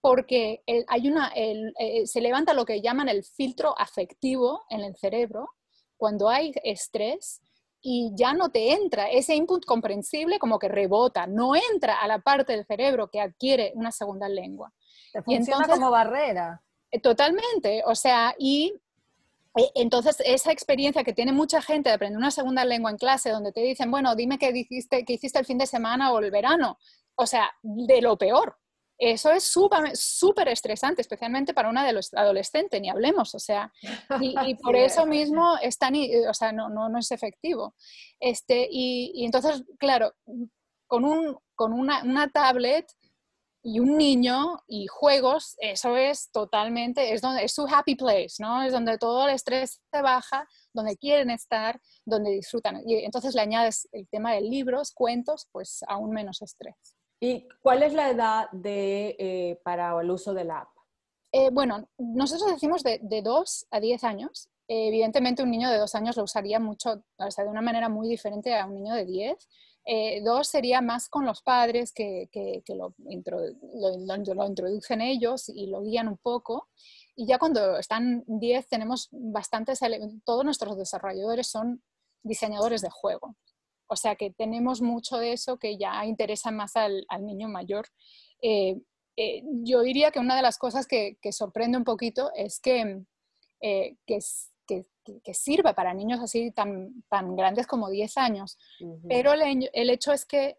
porque 0.00 0.62
hay 0.88 1.08
una, 1.08 1.30
eh, 1.34 2.06
se 2.06 2.20
levanta 2.20 2.54
lo 2.54 2.64
que 2.64 2.80
llaman 2.80 3.08
el 3.08 3.22
filtro 3.22 3.78
afectivo 3.78 4.64
en 4.70 4.80
el 4.80 4.96
cerebro 4.96 5.50
cuando 6.00 6.30
hay 6.30 6.52
estrés 6.64 7.42
y 7.82 8.10
ya 8.14 8.32
no 8.32 8.48
te 8.48 8.72
entra 8.72 9.10
ese 9.10 9.34
input 9.34 9.64
comprensible 9.66 10.38
como 10.38 10.58
que 10.58 10.68
rebota, 10.68 11.26
no 11.26 11.52
entra 11.54 12.00
a 12.00 12.08
la 12.08 12.18
parte 12.20 12.52
del 12.52 12.64
cerebro 12.64 13.08
que 13.08 13.20
adquiere 13.20 13.72
una 13.74 13.92
segunda 13.92 14.28
lengua. 14.28 14.72
Te 15.12 15.22
funciona 15.22 15.68
como 15.68 15.90
barrera. 15.90 16.62
Eh, 16.90 17.00
totalmente, 17.00 17.82
o 17.84 17.94
sea, 17.94 18.34
y 18.38 18.72
eh, 19.56 19.70
entonces, 19.74 20.22
esa 20.24 20.52
experiencia 20.52 21.04
que 21.04 21.12
tiene 21.12 21.32
mucha 21.32 21.60
gente 21.60 21.90
de 21.90 21.96
aprender 21.96 22.18
una 22.18 22.30
segunda 22.30 22.64
lengua 22.64 22.90
en 22.90 22.96
clase, 22.96 23.30
donde 23.30 23.52
te 23.52 23.60
dicen, 23.60 23.90
bueno, 23.90 24.16
dime 24.16 24.38
qué 24.38 24.50
hiciste, 24.50 25.04
qué 25.04 25.12
hiciste 25.12 25.38
el 25.38 25.44
fin 25.44 25.58
de 25.58 25.66
semana 25.66 26.12
o 26.12 26.18
el 26.20 26.30
verano, 26.30 26.78
o 27.14 27.26
sea, 27.26 27.50
de 27.62 28.00
lo 28.00 28.16
peor, 28.16 28.56
eso 29.00 29.32
es 29.32 29.44
súper 29.44 30.48
estresante, 30.48 31.00
especialmente 31.00 31.54
para 31.54 31.70
una 31.70 31.86
de 31.86 31.94
los 31.94 32.12
adolescentes, 32.12 32.78
ni 32.82 32.90
hablemos, 32.90 33.34
o 33.34 33.38
sea, 33.38 33.72
y, 34.20 34.54
por 34.62 34.76
eso 34.76 35.06
mismo 35.06 35.56
es 35.62 35.78
tan, 35.78 35.94
o 36.28 36.34
sea, 36.34 36.52
no, 36.52 36.68
no, 36.68 36.90
no 36.90 36.98
es 36.98 37.10
efectivo. 37.10 37.74
Este, 38.20 38.68
y, 38.70 39.24
entonces, 39.24 39.64
claro, 39.78 40.12
con, 40.86 41.06
un, 41.06 41.38
con 41.54 41.72
una, 41.72 42.02
una, 42.02 42.28
tablet 42.28 42.92
y 43.62 43.80
un 43.80 43.96
niño 43.96 44.58
y 44.66 44.86
juegos, 44.86 45.56
eso 45.60 45.96
es 45.96 46.30
totalmente, 46.30 47.14
es, 47.14 47.22
donde, 47.22 47.44
es 47.44 47.54
su 47.54 47.66
happy 47.66 47.94
place, 47.94 48.34
¿no? 48.38 48.62
Es 48.62 48.72
donde 48.72 48.98
todo 48.98 49.26
el 49.26 49.34
estrés 49.34 49.80
se 49.90 50.02
baja, 50.02 50.46
donde 50.74 50.98
quieren 50.98 51.30
estar, 51.30 51.80
donde 52.04 52.32
disfrutan. 52.32 52.82
Y 52.86 52.96
entonces 52.96 53.34
le 53.34 53.40
añades 53.40 53.88
el 53.92 54.06
tema 54.10 54.34
de 54.34 54.42
libros, 54.42 54.92
cuentos, 54.92 55.48
pues 55.52 55.80
aún 55.88 56.10
menos 56.10 56.42
estrés. 56.42 56.99
¿Y 57.20 57.46
cuál 57.62 57.82
es 57.82 57.92
la 57.92 58.10
edad 58.10 58.48
eh, 58.64 59.60
para 59.62 60.00
el 60.00 60.10
uso 60.10 60.32
de 60.32 60.44
la 60.44 60.60
app? 60.60 60.70
Eh, 61.32 61.50
bueno, 61.52 61.88
nosotros 61.98 62.50
decimos 62.50 62.82
de, 62.82 62.98
de 63.02 63.22
2 63.22 63.66
a 63.70 63.78
10 63.80 64.04
años. 64.04 64.48
evidentemente 64.66 65.42
un 65.42 65.50
niño 65.50 65.70
de 65.70 65.78
2 65.78 65.94
años 65.94 66.16
lo 66.16 66.24
usaría 66.24 66.58
mucho, 66.58 67.04
o 67.18 67.30
sea, 67.30 67.44
de 67.44 67.50
una 67.50 67.60
manera 67.60 67.88
muy 67.88 68.08
diferente 68.08 68.56
a 68.56 68.66
un 68.66 68.74
niño 68.74 68.94
de 68.94 69.04
10. 69.04 69.48
Eh, 69.86 70.20
dos 70.22 70.46
sería 70.48 70.80
más 70.82 71.08
con 71.08 71.24
los 71.24 71.42
padres 71.42 71.92
que, 71.92 72.28
lo, 72.68 72.94
introducen 73.08 75.00
ellos 75.00 75.48
y 75.48 75.66
lo 75.66 75.82
guían 75.82 76.08
un 76.08 76.18
poco. 76.18 76.68
Y 77.16 77.26
ya 77.26 77.38
cuando 77.38 77.78
están 77.78 78.22
10 78.26 78.68
tenemos 78.68 79.08
bastantes, 79.10 79.80
todos 80.24 80.44
nuestros 80.44 80.76
desarrolladores 80.76 81.48
son 81.48 81.82
diseñadores 82.22 82.82
de 82.82 82.90
juego. 82.90 83.36
O 83.92 83.96
sea 83.96 84.14
que 84.14 84.30
tenemos 84.30 84.80
mucho 84.80 85.18
de 85.18 85.32
eso 85.32 85.58
que 85.58 85.76
ya 85.76 86.06
interesa 86.06 86.52
más 86.52 86.76
al, 86.76 87.04
niño 87.22 87.48
mayor. 87.48 87.86
Eh, 88.40 88.80
eh, 89.16 89.42
yo 89.64 89.82
diría 89.82 90.12
que 90.12 90.20
una 90.20 90.36
de 90.36 90.42
las 90.42 90.58
cosas 90.58 90.86
que, 90.86 91.18
sorprende 91.32 91.76
un 91.76 91.82
poquito 91.82 92.30
es 92.36 92.60
que, 92.60 93.02
eh, 93.60 93.96
que, 94.06 95.34
sirva 95.34 95.74
para 95.74 95.92
niños 95.92 96.20
así 96.20 96.52
tan, 96.52 97.02
tan 97.08 97.34
grandes 97.34 97.66
como 97.66 97.90
10 97.90 98.16
años, 98.18 98.58
pero 99.08 99.32
el, 99.32 99.68
el, 99.72 99.90
hecho 99.90 100.12
es 100.12 100.24
que 100.24 100.56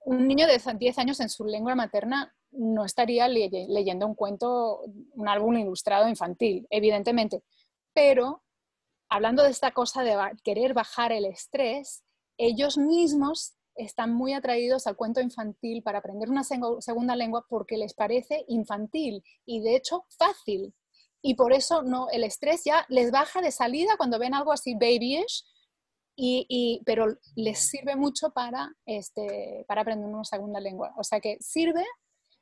un 0.00 0.26
niño 0.26 0.48
de 0.48 0.58
10 0.58 0.98
años 0.98 1.20
en 1.20 1.28
su 1.28 1.44
lengua 1.44 1.76
materna 1.76 2.34
no 2.50 2.84
estaría 2.84 3.28
leyendo 3.28 4.08
un 4.08 4.16
cuento, 4.16 4.82
un 5.12 5.28
álbum 5.28 5.56
ilustrado 5.56 6.08
infantil, 6.08 6.66
evidentemente, 6.68 7.44
pero 7.92 8.42
hablando 9.08 9.44
de 9.44 9.50
esta 9.50 9.70
cosa 9.70 10.02
de 10.02 10.16
querer 10.42 10.74
bajar 10.74 11.12
el 11.12 11.24
estrés, 11.24 12.02
ellos 12.38 12.78
mismos 12.78 13.54
están 13.74 14.12
muy 14.12 14.32
atraídos 14.32 14.86
al 14.86 14.96
cuento 14.96 15.20
infantil 15.20 15.82
para 15.82 15.98
aprender 15.98 16.30
una 16.30 16.42
segunda 16.44 17.14
lengua 17.14 17.46
porque 17.48 17.76
les 17.76 17.94
parece 17.94 18.44
infantil 18.48 19.22
y 19.44 19.60
de 19.60 19.76
hecho 19.76 20.04
fácil. 20.16 20.74
Y 21.20 21.34
por 21.34 21.52
eso 21.52 21.82
no, 21.82 22.08
el 22.10 22.24
estrés 22.24 22.62
ya 22.64 22.86
les 22.88 23.10
baja 23.10 23.40
de 23.40 23.50
salida 23.50 23.96
cuando 23.96 24.18
ven 24.18 24.34
algo 24.34 24.52
así 24.52 24.74
babyish, 24.74 25.44
y, 26.20 26.82
pero 26.84 27.06
les 27.36 27.60
sirve 27.60 27.94
mucho 27.94 28.30
para, 28.30 28.72
este, 28.86 29.64
para 29.68 29.82
aprender 29.82 30.08
una 30.08 30.24
segunda 30.24 30.58
lengua. 30.58 30.92
O 30.96 31.04
sea 31.04 31.20
que 31.20 31.38
sirve 31.40 31.84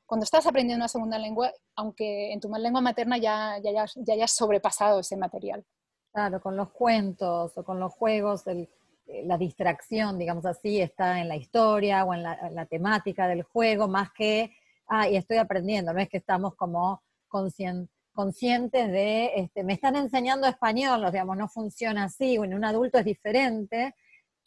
cuando 0.07 0.25
estás 0.25 0.47
aprendiendo 0.47 0.83
una 0.83 0.89
segunda 0.89 1.19
lengua, 1.19 1.53
aunque 1.75 2.33
en 2.33 2.41
tu 2.41 2.49
lengua 2.49 2.81
materna 2.81 3.19
ya, 3.19 3.59
ya, 3.63 3.73
ya, 3.73 4.15
hayas 4.15 4.33
sobrepasado 4.33 5.01
ese 5.01 5.17
material. 5.17 5.65
Claro, 6.13 6.41
con 6.41 6.57
los 6.57 6.71
cuentos 6.71 7.53
o 7.59 7.65
con 7.65 7.79
los 7.79 7.93
juegos, 7.93 8.47
eh, 8.47 8.71
la 9.07 9.39
distracción, 9.39 10.19
digamos 10.19 10.47
así, 10.47 10.81
está 10.81 11.21
en 11.21 11.29
la 11.29 11.37
historia 11.37 12.05
o 12.05 12.15
en 12.15 12.23
la, 12.23 12.67
temática 12.67 13.29
del 13.29 13.43
juego, 13.43 13.89
más 13.89 14.11
que, 14.13 14.53
ah, 14.89 15.09
y 15.09 15.17
estoy 15.17 15.37
aprendiendo, 15.37 15.93
no 15.93 16.01
es 16.01 16.09
que 16.09 16.19
estamos 16.19 16.55
como 16.57 17.03
conscientes 17.29 18.91
de, 18.91 19.33
este, 19.37 19.63
me 19.63 19.75
están 19.75 19.97
enseñando 19.97 20.47
español, 20.47 21.07
digamos, 21.13 21.37
no 21.37 21.49
funciona 21.49 22.05
así, 22.05 22.35
en 22.37 22.55
un 22.55 22.65
adulto 22.65 22.99
es 22.99 23.05
diferente, 23.05 23.95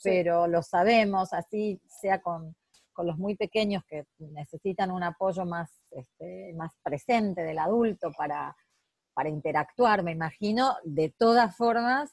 pero 0.03 0.47
lo 0.47 0.61
sabemos, 0.61 1.33
así 1.33 1.81
sea 1.87 2.21
con, 2.21 2.55
los 3.01 3.17
muy 3.17 3.37
pequeños 3.37 3.81
que 3.85 4.03
necesitan 4.17 4.91
un 4.91 5.03
apoyo 5.03 5.45
más, 5.45 5.71
este, 5.89 6.51
más 6.57 6.73
presente 6.83 7.43
del 7.43 7.57
adulto 7.57 8.11
para, 8.11 8.53
para 9.13 9.29
interactuar, 9.29 10.03
me 10.03 10.11
imagino, 10.11 10.75
de 10.83 11.09
todas 11.17 11.55
formas 11.55 12.11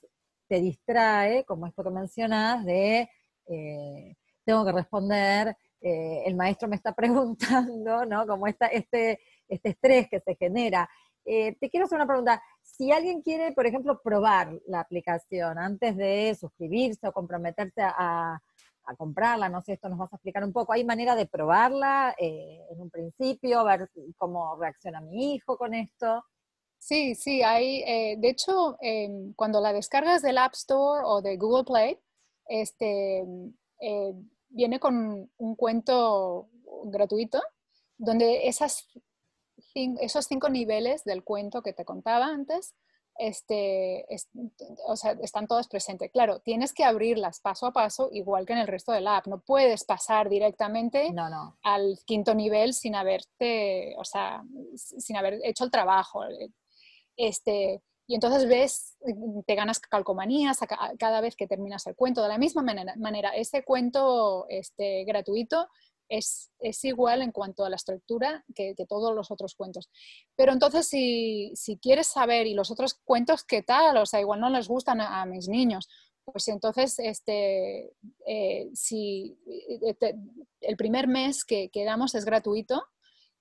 te 0.48 0.60
distrae, 0.60 1.44
como 1.44 1.66
esto 1.66 1.82
que 1.82 1.90
mencionas, 1.90 2.64
de 2.64 3.08
eh, 3.48 4.16
tengo 4.44 4.64
que 4.64 4.72
responder, 4.72 5.56
eh, 5.80 6.22
el 6.26 6.34
maestro 6.34 6.68
me 6.68 6.76
está 6.76 6.92
preguntando, 6.94 8.04
¿no? 8.06 8.26
Como 8.26 8.46
esta, 8.46 8.66
este, 8.66 9.20
este 9.48 9.70
estrés 9.70 10.08
que 10.08 10.20
se 10.20 10.36
genera. 10.36 10.88
Eh, 11.24 11.56
te 11.60 11.68
quiero 11.68 11.86
hacer 11.86 11.96
una 11.96 12.06
pregunta. 12.06 12.42
Si 12.62 12.92
alguien 12.92 13.20
quiere, 13.22 13.52
por 13.52 13.66
ejemplo, 13.66 14.00
probar 14.02 14.60
la 14.66 14.80
aplicación 14.80 15.58
antes 15.58 15.96
de 15.96 16.36
suscribirse 16.38 17.08
o 17.08 17.12
comprometerse 17.12 17.82
a, 17.82 18.40
a 18.84 18.96
comprarla, 18.96 19.48
no 19.48 19.60
sé, 19.62 19.72
esto 19.72 19.88
nos 19.88 19.98
vas 19.98 20.12
a 20.12 20.16
explicar 20.16 20.44
un 20.44 20.52
poco. 20.52 20.72
¿Hay 20.72 20.84
manera 20.84 21.16
de 21.16 21.26
probarla 21.26 22.14
en 22.18 22.80
un 22.80 22.90
principio, 22.90 23.64
ver 23.64 23.90
cómo 24.16 24.56
reacciona 24.56 25.00
mi 25.00 25.34
hijo 25.34 25.58
con 25.58 25.74
esto? 25.74 26.24
Sí, 26.86 27.16
sí, 27.16 27.42
hay, 27.42 27.82
eh, 27.82 28.14
de 28.16 28.28
hecho, 28.28 28.76
em, 28.80 29.34
cuando 29.34 29.60
la 29.60 29.72
descargas 29.72 30.22
del 30.22 30.38
App 30.38 30.54
Store 30.54 31.02
o 31.04 31.20
de 31.20 31.36
Google 31.36 31.64
Play, 31.64 31.98
este, 32.46 33.24
eh, 33.80 34.12
viene 34.50 34.78
con 34.78 35.28
un 35.36 35.56
cuento 35.56 36.48
gratuito 36.84 37.42
donde 37.98 38.46
esas, 38.46 38.86
esos 39.74 40.26
cinco 40.26 40.48
niveles 40.48 41.02
del 41.02 41.24
cuento 41.24 41.60
que 41.60 41.72
te 41.72 41.84
contaba 41.84 42.26
antes 42.26 42.76
este, 43.18 44.04
o 44.86 44.96
sea, 44.96 45.12
están 45.22 45.46
todos 45.46 45.68
presentes. 45.68 46.10
Claro, 46.12 46.40
tienes 46.40 46.72
que 46.72 46.84
abrirlas 46.84 47.40
paso 47.40 47.66
a 47.66 47.72
paso, 47.72 48.10
igual 48.12 48.46
que 48.46 48.52
en 48.52 48.60
el 48.60 48.66
resto 48.66 48.92
de 48.92 49.00
la 49.00 49.16
app. 49.16 49.26
No 49.26 49.40
puedes 49.40 49.84
pasar 49.84 50.28
directamente 50.28 51.12
al 51.62 51.98
quinto 52.04 52.34
nivel 52.34 52.74
sin 52.74 52.94
haberte, 52.94 53.94
o 53.98 54.04
sea, 54.04 54.44
sin 54.76 55.16
haber 55.16 55.40
hecho 55.44 55.64
el 55.64 55.70
trabajo. 55.70 56.22
Este, 57.16 57.82
y 58.06 58.14
entonces 58.14 58.48
ves, 58.48 58.96
te 59.46 59.54
ganas 59.54 59.80
calcomanías 59.80 60.58
cada 60.98 61.20
vez 61.20 61.34
que 61.34 61.46
terminas 61.46 61.86
el 61.86 61.96
cuento. 61.96 62.22
De 62.22 62.28
la 62.28 62.38
misma 62.38 62.62
manera, 62.62 63.30
ese 63.30 63.64
cuento 63.64 64.46
este, 64.48 65.04
gratuito 65.04 65.68
es, 66.08 66.52
es, 66.60 66.84
igual 66.84 67.22
en 67.22 67.32
cuanto 67.32 67.64
a 67.64 67.70
la 67.70 67.76
estructura 67.76 68.44
que, 68.54 68.74
que 68.76 68.86
todos 68.86 69.12
los 69.14 69.30
otros 69.32 69.56
cuentos. 69.56 69.90
Pero 70.36 70.52
entonces, 70.52 70.86
si, 70.86 71.50
si, 71.56 71.78
quieres 71.78 72.06
saber, 72.06 72.46
y 72.46 72.54
los 72.54 72.70
otros 72.70 72.94
cuentos, 72.94 73.42
¿qué 73.42 73.62
tal? 73.62 73.96
O 73.96 74.06
sea, 74.06 74.20
igual 74.20 74.40
no 74.40 74.50
les 74.50 74.68
gustan 74.68 75.00
a, 75.00 75.22
a 75.22 75.26
mis 75.26 75.48
niños. 75.48 75.88
Pues 76.24 76.48
entonces, 76.48 76.98
este, 76.98 77.92
eh, 78.26 78.68
si 78.74 79.38
eh, 79.46 80.14
el 80.60 80.76
primer 80.76 81.06
mes 81.06 81.44
que, 81.44 81.68
que 81.70 81.84
damos 81.84 82.16
es 82.16 82.24
gratuito, 82.24 82.84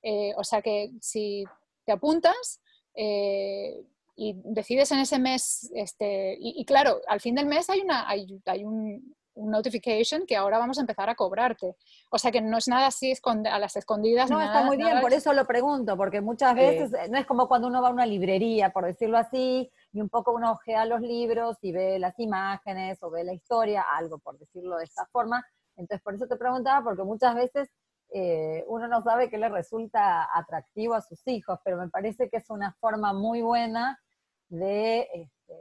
eh, 0.03 0.33
o 0.37 0.43
sea 0.43 0.61
que 0.61 0.91
si 1.01 1.43
te 1.83 1.93
apuntas, 1.93 2.61
eh, 2.95 3.85
y 4.15 4.33
decides 4.45 4.91
en 4.91 4.99
ese 4.99 5.19
mes, 5.19 5.69
este, 5.75 6.37
y, 6.39 6.61
y, 6.61 6.65
claro, 6.65 7.01
al 7.07 7.19
fin 7.19 7.35
del 7.35 7.47
mes 7.47 7.69
hay, 7.69 7.81
una, 7.81 8.07
hay, 8.07 8.41
hay 8.45 8.63
un, 8.63 9.13
un, 9.33 9.51
notification 9.51 10.25
que 10.25 10.37
ahora 10.37 10.57
vamos 10.57 10.77
a 10.77 10.81
empezar 10.81 11.09
a 11.09 11.15
cobrarte. 11.15 11.75
O 12.09 12.17
sea 12.17 12.31
que 12.31 12.41
no 12.41 12.57
es 12.57 12.69
nada 12.69 12.87
así 12.87 13.13
a 13.21 13.59
las 13.59 13.75
escondidas. 13.75 14.29
No, 14.29 14.39
nada, 14.39 14.53
está 14.53 14.65
muy 14.65 14.77
bien, 14.77 14.89
nada... 14.89 15.01
por 15.01 15.11
eso 15.11 15.33
lo 15.33 15.45
pregunto, 15.45 15.97
porque 15.97 16.21
muchas 16.21 16.55
veces 16.55 16.93
eh. 16.93 17.09
no 17.09 17.17
es 17.17 17.25
como 17.25 17.49
cuando 17.49 17.67
uno 17.67 17.81
va 17.81 17.89
a 17.89 17.91
una 17.91 18.05
librería, 18.05 18.69
por 18.69 18.85
decirlo 18.85 19.17
así, 19.17 19.69
y 19.91 19.99
un 19.99 20.07
poco 20.07 20.31
uno 20.31 20.53
ojea 20.53 20.85
los 20.85 21.01
libros 21.01 21.57
y 21.61 21.73
ve 21.73 21.99
las 21.99 22.17
imágenes 22.17 22.97
o 23.03 23.09
ve 23.09 23.25
la 23.25 23.33
historia, 23.33 23.83
algo 23.97 24.19
por 24.19 24.37
decirlo 24.39 24.77
de 24.77 24.85
esta 24.85 25.05
forma. 25.07 25.45
Entonces, 25.75 26.01
por 26.01 26.15
eso 26.15 26.25
te 26.25 26.37
preguntaba, 26.37 26.81
porque 26.85 27.03
muchas 27.03 27.35
veces 27.35 27.69
eh, 28.17 28.63
uno 28.69 28.87
no 28.87 29.03
sabe 29.03 29.29
qué 29.29 29.37
le 29.37 29.49
resulta 29.49 30.29
atractivo 30.33 30.93
a 30.93 31.01
sus 31.01 31.19
hijos, 31.27 31.59
pero 31.65 31.75
me 31.75 31.89
parece 31.89 32.29
que 32.29 32.37
es 32.37 32.49
una 32.49 32.71
forma 32.79 33.11
muy 33.11 33.41
buena 33.41 34.01
de, 34.47 35.01
este, 35.13 35.53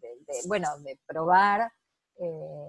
de, 0.00 0.08
de 0.26 0.48
bueno, 0.48 0.76
de 0.80 0.98
probar 1.06 1.70
eh, 2.16 2.68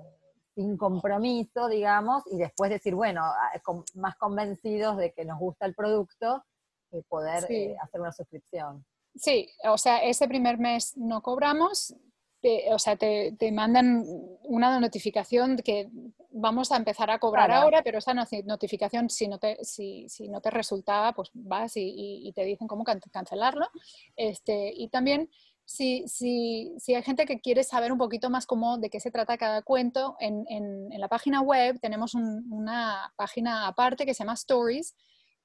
sin 0.54 0.78
compromiso, 0.78 1.70
digamos, 1.70 2.22
y 2.28 2.38
después 2.38 2.70
decir, 2.70 2.94
bueno, 2.94 3.24
con, 3.64 3.84
más 3.96 4.16
convencidos 4.18 4.98
de 4.98 5.12
que 5.12 5.26
nos 5.26 5.40
gusta 5.40 5.66
el 5.66 5.74
producto, 5.74 6.44
eh, 6.92 7.02
poder 7.10 7.42
sí. 7.42 7.76
hacer 7.82 8.00
una 8.00 8.12
suscripción. 8.12 8.86
Sí, 9.16 9.50
o 9.64 9.80
sea, 9.80 10.04
ese 10.04 10.28
primer 10.28 10.60
mes 10.60 10.96
no 10.98 11.24
cobramos, 11.24 11.96
te, 12.42 12.74
o 12.74 12.80
sea, 12.80 12.96
te, 12.96 13.36
te, 13.38 13.52
mandan 13.52 14.04
una 14.44 14.80
notificación 14.80 15.58
que 15.58 15.90
vamos 16.32 16.72
a 16.72 16.78
empezar 16.78 17.12
a 17.12 17.20
cobrar 17.20 17.48
claro. 17.48 17.64
ahora, 17.64 17.84
pero 17.84 18.00
esa 18.00 18.14
notificación, 18.14 19.10
si 19.10 19.28
no 19.28 19.38
te, 19.38 19.64
si, 19.64 20.08
si 20.10 20.28
no 20.28 20.42
te 20.42 20.50
resultaba, 20.50 21.14
pues 21.14 21.30
vas 21.34 21.78
y, 21.78 21.82
y, 21.82 22.28
y, 22.28 22.34
te 22.34 22.44
dicen 22.44 22.68
cómo 22.68 22.84
cancelarlo. 22.84 23.68
Este, 24.16 24.74
y 24.76 24.90
también, 24.90 25.30
si, 25.66 26.08
si, 26.08 26.74
si, 26.80 26.96
hay 26.96 27.04
gente 27.04 27.26
que 27.26 27.40
quiere 27.40 27.64
saber 27.64 27.92
un 27.92 27.98
poquito 27.98 28.30
más 28.30 28.46
cómo, 28.46 28.78
de 28.78 28.90
qué 28.90 29.00
se 29.00 29.12
trata 29.12 29.38
cada 29.38 29.62
cuento, 29.62 30.16
en, 30.20 30.46
en, 30.50 30.92
en 30.92 31.00
la 31.00 31.08
página 31.08 31.42
web 31.42 31.80
tenemos 31.80 32.16
un, 32.16 32.46
una 32.52 33.14
página 33.16 33.68
aparte 33.68 34.06
que 34.06 34.14
se 34.14 34.24
llama 34.24 34.34
Stories, 34.34 34.96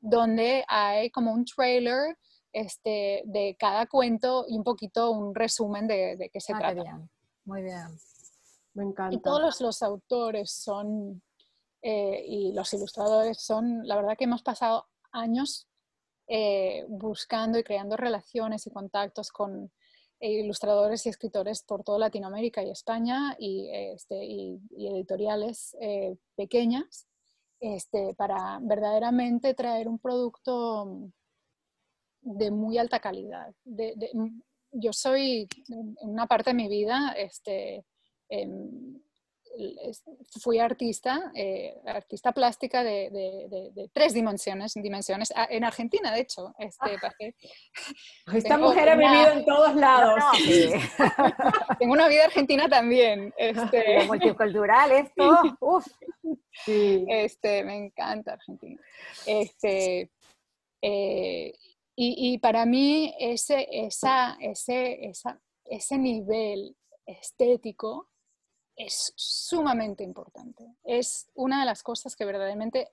donde 0.01 0.65
hay 0.69 1.11
como 1.11 1.33
un 1.33 1.45
trailer 1.45 2.17
este, 2.57 3.23
de 3.27 3.55
cada 3.59 3.87
cuento 3.87 4.47
y 4.49 4.57
un 4.57 4.65
poquito 4.65 5.11
un 5.11 5.35
resumen 5.35 5.87
de, 5.87 6.17
de 6.17 6.31
qué 6.31 6.41
se 6.41 6.55
ah, 6.55 6.59
trata. 6.59 6.83
Bien. 6.83 7.11
Muy 7.45 7.63
bien. 7.63 7.87
Me 8.73 8.85
encanta. 8.85 9.15
Y 9.15 9.21
todos 9.21 9.61
los, 9.61 9.83
autores 9.83 10.53
son, 10.53 11.23
eh, 11.83 12.25
y 12.27 12.53
los 12.55 12.73
ilustradores 12.73 13.43
son, 13.43 13.87
la 13.87 13.97
verdad 13.97 14.17
que 14.17 14.25
hemos 14.25 14.43
pasado 14.43 14.87
años 15.13 15.69
eh, 16.29 16.87
buscando 16.89 17.59
y 17.59 17.63
creando 17.63 17.95
relaciones 17.99 18.67
y 18.67 18.71
contactos 18.71 19.31
con 19.31 19.71
eh, 20.21 20.31
ilustradores 20.31 21.05
y 21.05 21.11
escritores 21.11 21.63
por 21.63 21.85
toda 21.85 21.99
Latinoamérica 21.99 22.63
y 22.63 22.71
España 22.71 23.37
y, 23.39 23.69
este, 23.71 24.25
y, 24.25 24.63
y 24.71 24.89
editoriales 24.89 25.77
eh, 25.79 26.17
pequeñas 26.35 27.07
este, 27.61 28.15
para 28.15 28.61
verdaderamente 28.63 29.53
traer 29.53 29.89
un 29.89 29.99
producto 29.99 31.11
de 32.27 32.51
muy 32.51 32.77
alta 32.77 33.01
calidad. 33.01 33.55
De, 33.65 33.95
de, 33.97 34.11
yo 34.73 34.93
soy, 34.93 35.49
en 35.69 36.11
una 36.11 36.27
parte 36.27 36.51
de 36.51 36.55
mi 36.55 36.69
vida, 36.69 37.15
este, 37.17 37.85
eh, 38.29 38.47
fui 40.43 40.59
artista, 40.59 41.31
eh, 41.35 41.75
artista 41.87 42.33
plástica 42.33 42.83
de, 42.83 43.11
de, 43.11 43.71
de, 43.73 43.89
tres 43.93 44.13
dimensiones, 44.13 44.75
dimensiones, 44.75 45.33
ah, 45.35 45.47
en 45.49 45.65
Argentina, 45.65 46.13
de 46.13 46.21
hecho. 46.21 46.55
Este, 46.59 46.97
ah. 47.03 47.13
Esta 48.35 48.59
mujer 48.59 48.89
ha 48.89 48.97
vivido 48.97 49.33
en 49.33 49.45
todos 49.45 49.75
lados. 49.77 50.19
No, 50.19 50.33
no, 50.33 50.35
sí. 50.35 50.71
tengo 51.79 51.93
una 51.93 52.09
vida 52.09 52.25
argentina 52.25 52.69
también. 52.69 53.33
Este, 53.37 54.05
multicultural 54.07 54.93
esto, 54.93 55.57
uf. 55.61 55.87
Sí. 56.65 57.05
Este, 57.09 57.65
me 57.65 57.77
encanta 57.77 58.35
Argentina. 58.35 58.81
Este, 59.27 60.11
eh, 60.83 61.53
y, 61.97 62.39
para 62.39 62.67
mí 62.67 63.15
ese, 63.19 63.67
ese, 63.71 65.13
ese 65.65 65.99
nivel 65.99 66.77
estético 67.07 68.11
es 68.77 69.15
sumamente 69.17 70.05
importante. 70.05 70.77
Es 70.85 71.31
una 71.35 71.61
de 71.61 71.67
las 71.67 71.83
cosas 71.83 72.15
que 72.15 72.27
verdaderamente 72.27 72.93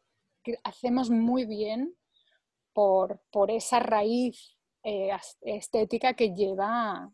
hacemos 0.63 1.09
muy 1.09 1.45
bien 1.45 1.95
por, 2.73 3.21
por 3.29 3.51
esa 3.51 3.79
raíz 3.79 4.57
eh, 4.83 5.09
estética 5.41 6.13
que 6.13 6.33
lleva, 6.33 7.11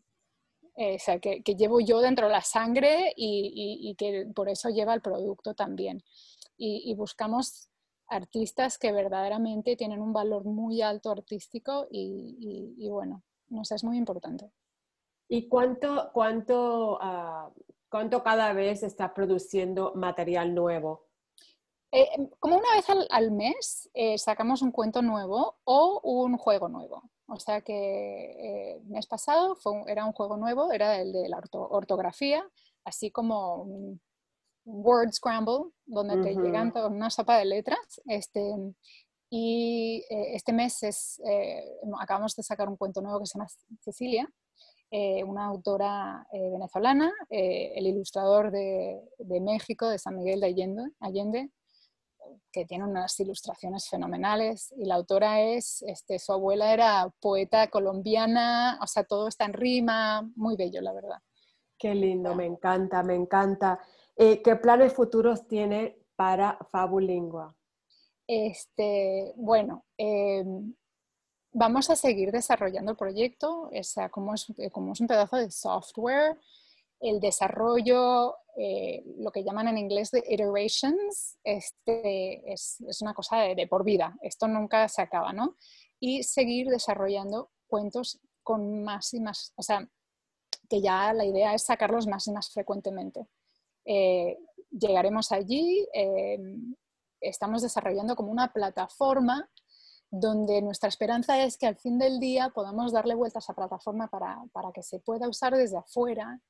eh, 0.76 0.96
o 0.96 0.98
sea, 0.98 1.18
que, 1.18 1.42
que, 1.42 1.54
llevo 1.54 1.80
yo 1.80 2.00
dentro 2.00 2.26
de 2.26 2.32
la 2.32 2.42
sangre 2.42 3.12
y, 3.16 3.78
y, 3.82 3.94
que 3.96 4.26
por 4.34 4.48
eso 4.48 4.70
lleva 4.70 4.94
el 4.94 5.02
producto 5.02 5.54
también. 5.54 6.02
Y, 6.56 6.94
buscamos 6.94 7.69
artistas 8.10 8.76
que 8.76 8.92
verdaderamente 8.92 9.76
tienen 9.76 10.02
un 10.02 10.12
valor 10.12 10.44
muy 10.44 10.82
alto 10.82 11.10
artístico 11.10 11.86
y, 11.90 12.74
y 12.76 12.88
bueno, 12.90 13.22
no 13.48 13.64
sé, 13.64 13.76
es 13.76 13.84
muy 13.84 13.96
importante. 13.96 14.52
¿Y 15.28 15.48
cuánto, 15.48 16.10
cuánto, 16.12 16.98
uh, 16.98 17.52
cuánto 17.88 18.22
cada 18.22 18.52
vez 18.52 18.82
está 18.82 19.14
produciendo 19.14 19.92
material 19.94 20.54
nuevo? 20.54 21.06
Eh, 21.92 22.08
como 22.38 22.56
una 22.56 22.74
vez 22.74 22.90
al, 22.90 23.06
al 23.10 23.30
mes 23.30 23.88
eh, 23.94 24.18
sacamos 24.18 24.60
un 24.62 24.72
cuento 24.72 25.02
nuevo 25.02 25.58
o 25.64 26.00
un 26.02 26.36
juego 26.36 26.68
nuevo. 26.68 27.02
O 27.26 27.38
sea 27.38 27.60
que 27.60 27.72
eh, 27.72 28.76
el 28.78 28.86
mes 28.86 29.06
pasado 29.06 29.54
fue 29.54 29.72
un, 29.72 29.88
era 29.88 30.04
un 30.04 30.12
juego 30.12 30.36
nuevo, 30.36 30.72
era 30.72 31.00
el 31.00 31.12
de 31.12 31.28
la 31.28 31.38
orto, 31.38 31.60
ortografía, 31.68 32.44
así 32.84 33.12
como 33.12 33.62
un 33.62 34.00
word 34.70 35.12
scramble, 35.12 35.72
donde 35.86 36.14
uh 36.14 36.18
-huh. 36.18 36.24
te 36.24 36.34
llegan 36.34 36.72
una 36.90 37.10
sopa 37.10 37.38
de 37.38 37.44
letras. 37.44 38.00
Este, 38.06 38.40
y 39.30 40.04
eh, 40.10 40.34
este 40.34 40.52
mes 40.52 40.82
es, 40.82 41.20
eh, 41.24 41.64
acabamos 42.00 42.34
de 42.34 42.42
sacar 42.42 42.68
un 42.68 42.76
cuento 42.76 43.00
nuevo 43.00 43.20
que 43.20 43.26
se 43.26 43.38
llama 43.38 43.48
Cecilia, 43.80 44.28
eh, 44.90 45.22
una 45.22 45.46
autora 45.46 46.26
eh, 46.32 46.50
venezolana, 46.50 47.12
el 47.28 47.86
ilustrador 47.86 48.50
de, 48.50 49.00
de, 49.18 49.40
México, 49.40 49.88
de 49.88 50.00
San 50.00 50.16
Miguel 50.16 50.40
de 50.40 50.46
Allende, 50.46 50.82
Allende, 50.98 51.50
que 52.52 52.64
tiene 52.64 52.84
unas 52.84 53.18
ilustraciones 53.20 53.88
fenomenales, 53.88 54.74
y 54.76 54.84
la 54.84 54.96
autora 54.96 55.40
es, 55.40 55.82
este, 55.82 56.18
su 56.18 56.32
abuela 56.32 56.72
era 56.72 57.08
poeta 57.20 57.68
colombiana, 57.68 58.78
o 58.82 58.86
sea, 58.88 59.04
todo 59.04 59.28
está 59.28 59.44
en 59.44 59.52
rima, 59.52 60.28
muy 60.34 60.56
bello, 60.56 60.80
la 60.80 60.92
verdad. 60.92 61.18
Qué 61.78 61.94
lindo, 61.94 62.34
me 62.34 62.46
encanta, 62.46 63.02
me 63.02 63.14
encanta. 63.14 63.80
Eh, 64.22 64.42
¿Qué 64.42 64.54
planes 64.54 64.92
futuros 64.92 65.48
tiene 65.48 65.96
para 66.14 66.58
Fabulingua? 66.70 67.56
Este, 68.26 69.32
bueno, 69.34 69.86
eh, 69.96 70.44
vamos 71.52 71.88
a 71.88 71.96
seguir 71.96 72.30
desarrollando 72.30 72.90
el 72.90 72.98
proyecto, 72.98 73.70
o 73.72 73.82
sea, 73.82 74.10
como 74.10 74.34
es, 74.34 74.46
es 74.58 75.00
un 75.00 75.06
pedazo 75.06 75.38
de 75.38 75.50
software, 75.50 76.38
el 77.00 77.18
desarrollo, 77.18 78.36
eh, 78.58 79.02
lo 79.16 79.32
que 79.32 79.42
llaman 79.42 79.68
en 79.68 79.78
inglés 79.78 80.10
de 80.10 80.22
iterations, 80.28 81.38
este, 81.42 82.52
es, 82.52 82.78
es 82.82 83.00
una 83.00 83.14
cosa 83.14 83.38
de, 83.38 83.54
de, 83.54 83.66
por 83.66 83.84
vida, 83.84 84.18
esto 84.20 84.46
nunca 84.48 84.86
se 84.88 85.00
acaba, 85.00 85.32
¿no? 85.32 85.56
Y 85.98 86.24
seguir 86.24 86.68
desarrollando 86.68 87.52
cuentos 87.66 88.20
con 88.42 88.84
más 88.84 89.14
y 89.14 89.20
más, 89.20 89.54
o 89.56 89.62
sea, 89.62 89.88
que 90.68 90.82
ya 90.82 91.14
la 91.14 91.24
idea 91.24 91.54
es 91.54 91.62
sacarlos 91.62 92.06
más 92.06 92.26
y 92.26 92.32
más 92.32 92.52
frecuentemente. 92.52 93.26
Eh, 93.92 94.38
llegaremos 94.70 95.32
allí, 95.32 95.84
eh, 95.92 96.38
estamos 97.20 97.60
desarrollando 97.60 98.14
como 98.14 98.30
una 98.30 98.52
plataforma 98.52 99.50
donde 100.12 100.62
nuestra 100.62 100.88
esperanza 100.88 101.42
es 101.42 101.56
que 101.56 101.66
al 101.66 101.74
fin 101.74 101.98
del 101.98 102.20
día 102.20 102.50
podamos 102.50 102.92
darle 102.92 103.16
vueltas 103.16 103.42
a 103.42 103.46
esa 103.46 103.54
plataforma 103.54 104.06
para, 104.06 104.44
para, 104.52 104.70
que 104.70 104.84
se 104.84 105.00
pueda 105.00 105.28
usar 105.28 105.56
desde 105.56 105.76
afuera 105.76 106.40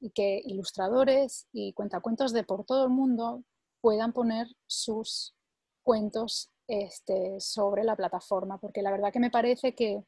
y 0.00 0.10
que 0.12 0.40
ilustradores 0.42 1.46
y 1.52 1.74
cuentacuentos 1.74 2.32
de 2.32 2.44
por 2.44 2.64
todo 2.64 2.84
el 2.84 2.90
mundo 2.90 3.44
puedan 3.82 4.14
poner 4.14 4.46
sus 4.66 5.36
cuentos 5.82 6.50
este, 6.66 7.38
sobre 7.40 7.84
la 7.84 7.94
plataforma, 7.94 8.56
porque 8.58 8.80
la 8.80 8.90
verdad 8.90 9.12
que 9.12 9.20
me 9.20 9.30
parece 9.30 9.74
que, 9.74 10.02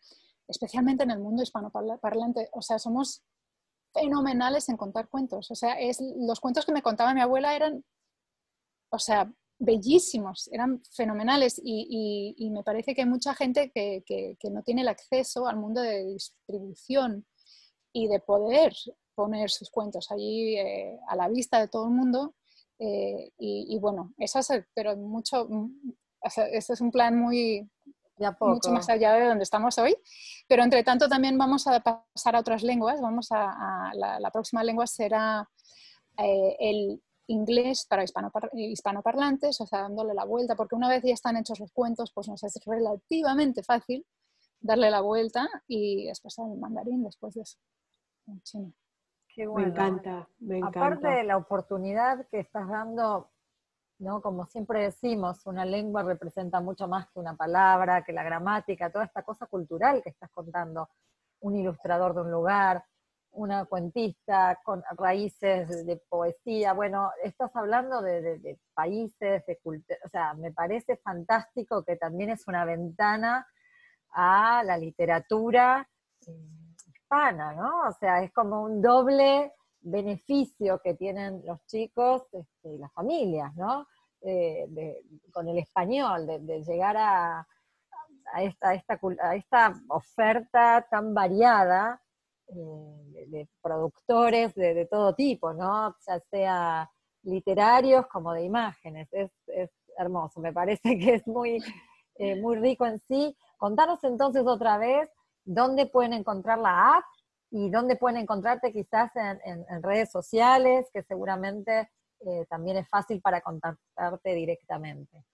especialmente 0.48 1.04
en 1.04 1.10
el 1.10 1.20
mundo 1.20 1.42
hispanoparlante, 1.42 2.48
o 2.52 2.62
sea, 2.62 2.78
somos 2.78 3.22
fenomenales 3.92 4.68
en 4.68 4.76
contar 4.76 5.08
cuentos. 5.08 5.50
O 5.50 5.54
sea, 5.54 5.78
es, 5.78 6.00
los 6.00 6.40
cuentos 6.40 6.64
que 6.64 6.72
me 6.72 6.82
contaba 6.82 7.14
mi 7.14 7.20
abuela 7.20 7.54
eran, 7.54 7.84
o 8.90 8.98
sea, 8.98 9.32
bellísimos, 9.58 10.48
eran 10.52 10.82
fenomenales 10.92 11.60
y, 11.62 12.48
me 12.52 12.62
parece 12.62 12.94
que 12.94 13.02
hay 13.02 13.08
mucha 13.08 13.34
gente 13.34 13.70
que, 13.72 14.36
no 14.50 14.62
tiene 14.62 14.82
el 14.82 14.88
acceso 14.88 15.46
al 15.46 15.56
mundo 15.56 15.80
de 15.80 16.04
distribución 16.04 17.26
y 17.92 18.08
de 18.08 18.20
poder 18.20 18.74
poner 19.14 19.50
sus 19.50 19.70
cuentos 19.70 20.12
allí 20.12 20.56
eh, 20.56 20.98
a 21.08 21.16
la 21.16 21.28
vista 21.28 21.58
de 21.58 21.68
todo 21.68 21.86
el 21.86 21.90
mundo. 21.90 22.34
Eh, 22.78 23.32
y, 23.38 23.76
bueno, 23.80 24.14
eso 24.18 24.38
es, 24.38 24.48
pero 24.74 24.96
mucho, 24.96 25.46
mm, 25.48 25.92
este 26.52 26.72
es 26.74 26.80
un 26.80 26.92
plan 26.92 27.18
muy, 27.18 27.68
mucho 28.40 28.70
más 28.70 28.88
allá 28.88 29.14
de 29.14 29.26
donde 29.26 29.44
estamos 29.44 29.78
hoy. 29.78 29.96
Pero 30.46 30.62
entre 30.62 30.82
tanto 30.84 31.08
también 31.08 31.38
vamos 31.38 31.66
a 31.66 31.80
pasar 31.80 32.36
a 32.36 32.40
otras 32.40 32.62
lenguas. 32.62 33.00
Vamos 33.00 33.28
a, 33.30 33.92
la, 33.94 34.30
próxima 34.30 34.64
lengua 34.64 34.86
será 34.86 35.48
eh, 36.16 36.56
el 36.58 37.02
inglés 37.28 37.86
para 37.88 38.04
hispanoparlantes, 38.04 39.60
o 39.60 39.66
sea, 39.66 39.82
dándole 39.82 40.14
la 40.14 40.24
vuelta, 40.24 40.56
porque 40.56 40.74
una 40.74 40.88
vez 40.88 41.02
ya 41.04 41.12
están 41.12 41.36
hechos 41.36 41.60
los 41.60 41.72
cuentos, 41.72 42.10
pues 42.12 42.26
nos 42.28 42.42
es 42.42 42.58
relativamente 42.64 43.62
fácil 43.62 44.04
darle 44.60 44.90
la 44.90 45.00
vuelta 45.00 45.46
y 45.66 46.06
después 46.06 46.38
el 46.38 46.58
mandarín 46.58 47.04
después 47.04 47.34
de 47.34 47.42
eso, 47.42 47.58
en 48.26 48.42
chino. 48.42 48.72
Me 49.36 49.62
encanta, 49.62 50.28
me 50.40 50.58
encanta. 50.58 50.80
Aparte 50.80 51.08
de 51.08 51.24
la 51.24 51.36
oportunidad 51.36 52.26
que 52.28 52.40
estás 52.40 52.68
dando, 52.68 53.30
¿no? 53.98 54.20
Como 54.22 54.46
siempre 54.46 54.82
decimos, 54.82 55.44
una 55.46 55.64
lengua 55.64 56.02
representa 56.02 56.60
mucho 56.60 56.88
más 56.88 57.08
que 57.10 57.18
una 57.18 57.36
palabra, 57.36 58.04
que 58.04 58.12
la 58.12 58.22
gramática, 58.22 58.90
toda 58.90 59.04
esta 59.04 59.22
cosa 59.22 59.46
cultural 59.46 60.02
que 60.02 60.10
estás 60.10 60.30
contando. 60.30 60.88
Un 61.40 61.56
ilustrador 61.56 62.14
de 62.14 62.22
un 62.22 62.30
lugar, 62.30 62.84
una 63.32 63.64
cuentista 63.66 64.58
con 64.64 64.82
raíces 64.96 65.86
de, 65.86 65.96
poesía. 66.08 66.72
Bueno, 66.72 67.10
estás 67.22 67.54
hablando 67.54 68.02
de, 68.02 68.58
países, 68.74 69.44
de 69.46 69.58
cultura. 69.58 69.98
O 70.04 70.08
sea, 70.08 70.34
me 70.34 70.52
parece 70.52 70.96
fantástico 70.96 71.84
que 71.84 71.96
también 71.96 72.30
es 72.30 72.46
una 72.48 72.64
ventana 72.64 73.46
a 74.12 74.62
la 74.64 74.76
literatura 74.78 75.88
eh, 76.26 76.32
hispana, 76.86 77.52
¿no? 77.52 77.88
O 77.88 77.92
sea, 77.92 78.22
es 78.22 78.32
como 78.32 78.62
un 78.62 78.82
doble 78.82 79.52
beneficio 79.80 80.80
que 80.82 80.94
tienen 80.94 81.42
los 81.44 81.64
chicos 81.66 82.22
este, 82.32 82.74
y 82.74 82.78
las 82.78 82.92
familias, 82.92 83.54
¿no? 83.56 83.86
Eh, 84.20 84.66
con 85.32 85.48
el 85.48 85.58
español, 85.58 86.26
de, 86.26 86.64
llegar 86.64 86.96
a, 86.96 87.46
esta 88.40 89.74
oferta 89.88 90.86
tan 90.90 91.14
variada 91.14 92.02
eh, 92.48 93.24
de, 93.28 93.48
productores 93.62 94.54
de, 94.54 94.86
todo 94.86 95.14
tipo, 95.14 95.52
¿no? 95.52 95.94
Ya 96.06 96.18
sea 96.30 96.90
literarios 97.22 98.06
como 98.08 98.32
de 98.32 98.42
imágenes. 98.44 99.08
Es, 99.12 99.30
hermoso, 99.96 100.40
me 100.40 100.52
parece 100.52 100.96
que 100.98 101.14
es 101.14 101.26
muy, 101.26 101.60
eh, 102.16 102.40
muy 102.40 102.56
rico 102.56 102.86
en 102.86 103.00
sí. 103.00 103.36
Contanos 103.56 104.02
entonces 104.04 104.46
otra 104.46 104.78
vez 104.78 105.10
dónde 105.44 105.86
pueden 105.86 106.12
encontrar 106.12 106.58
la 106.58 106.96
app 106.96 107.04
y 107.50 107.70
dónde 107.70 107.96
pueden 107.96 108.18
encontrarte 108.18 108.72
quizás 108.72 109.10
en, 109.16 109.82
redes 109.82 110.10
sociales, 110.10 110.88
que 110.92 111.02
seguramente 111.02 111.90
eh, 112.20 112.46
también 112.48 112.76
es 112.76 112.88
fácil 112.88 113.20
para 113.20 113.40
contactarte 113.40 114.34
directamente. 114.34 115.24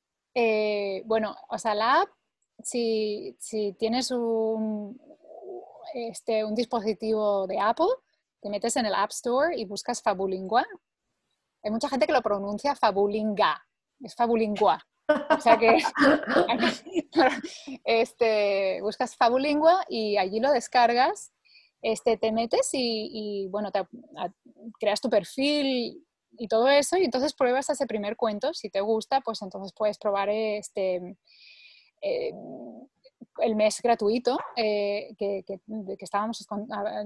bueno, 1.06 1.36
o 1.48 1.58
sea, 1.58 1.74
la 1.74 2.02
app, 2.02 2.08
si, 2.62 3.36
si 3.38 3.72
tienes 3.74 4.10
un, 4.10 4.98
este, 5.94 6.44
un 6.44 6.54
dispositivo 6.54 7.46
de 7.46 7.58
Apple, 7.60 7.86
te 8.40 8.50
metes 8.50 8.76
en 8.76 8.86
el 8.86 8.94
App 8.94 9.10
Store 9.10 9.56
y 9.56 9.64
buscas 9.64 10.02
Fabulingua. 10.02 10.66
Hay 11.62 11.70
mucha 11.70 11.88
gente 11.88 12.06
que 12.06 12.12
lo 12.12 12.20
pronuncia 12.20 12.74
Fabulinga, 12.74 13.64
es 14.00 14.14
Fabulingua. 14.14 14.84
O 15.08 15.40
sea 15.40 15.58
que 15.58 15.78
este, 17.84 18.82
buscas 18.82 19.16
Fabulingua 19.16 19.84
y 19.88 20.16
allí 20.18 20.40
lo 20.40 20.52
descargas, 20.52 21.32
este, 21.84 22.16
te 22.16 22.32
metes 22.32 22.70
y, 22.72 23.46
bueno, 23.50 23.70
creas 24.80 25.02
tu 25.02 25.10
perfil 25.10 26.02
y 26.36 26.48
todo 26.48 26.66
eso, 26.68 26.96
y 26.96 27.04
entonces 27.04 27.34
pruebas 27.34 27.68
ese 27.68 27.86
primer 27.86 28.16
cuento. 28.16 28.54
Si 28.54 28.70
te 28.70 28.80
gusta, 28.80 29.20
pues 29.20 29.42
entonces 29.42 29.74
puedes 29.76 29.98
probar 29.98 30.30
este, 30.30 31.18
eh, 32.00 32.32
el 33.38 33.54
mes 33.54 33.82
gratuito 33.82 34.38
eh, 34.56 35.14
que, 35.18 35.44
estábamos, 35.98 36.46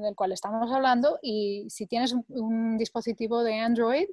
del 0.00 0.14
cual 0.14 0.30
estamos 0.30 0.70
hablando 0.72 1.18
y 1.22 1.66
si 1.68 1.88
tienes 1.88 2.14
un, 2.28 2.78
dispositivo 2.78 3.42
de 3.42 3.54
Android, 3.54 4.06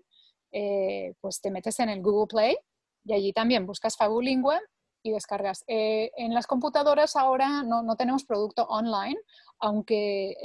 eh, 0.52 1.14
pues 1.22 1.42
te 1.42 1.52
metes 1.52 1.80
en 1.80 1.90
el 1.90 2.02
Google 2.02 2.28
Play 2.28 2.58
y 3.04 3.14
allí 3.14 3.34
también 3.34 3.68
buscas 3.68 3.98
Fabulingua 3.98 4.60
y 5.06 5.12
descargas. 5.12 5.64
Eh, 5.68 6.12
en 6.18 6.34
las 6.34 6.48
computadoras 6.48 7.16
ahora 7.16 7.62
no, 7.64 7.96
tenemos 7.96 8.26
producto 8.26 8.66
online, 8.66 9.16
aunque 9.60 10.36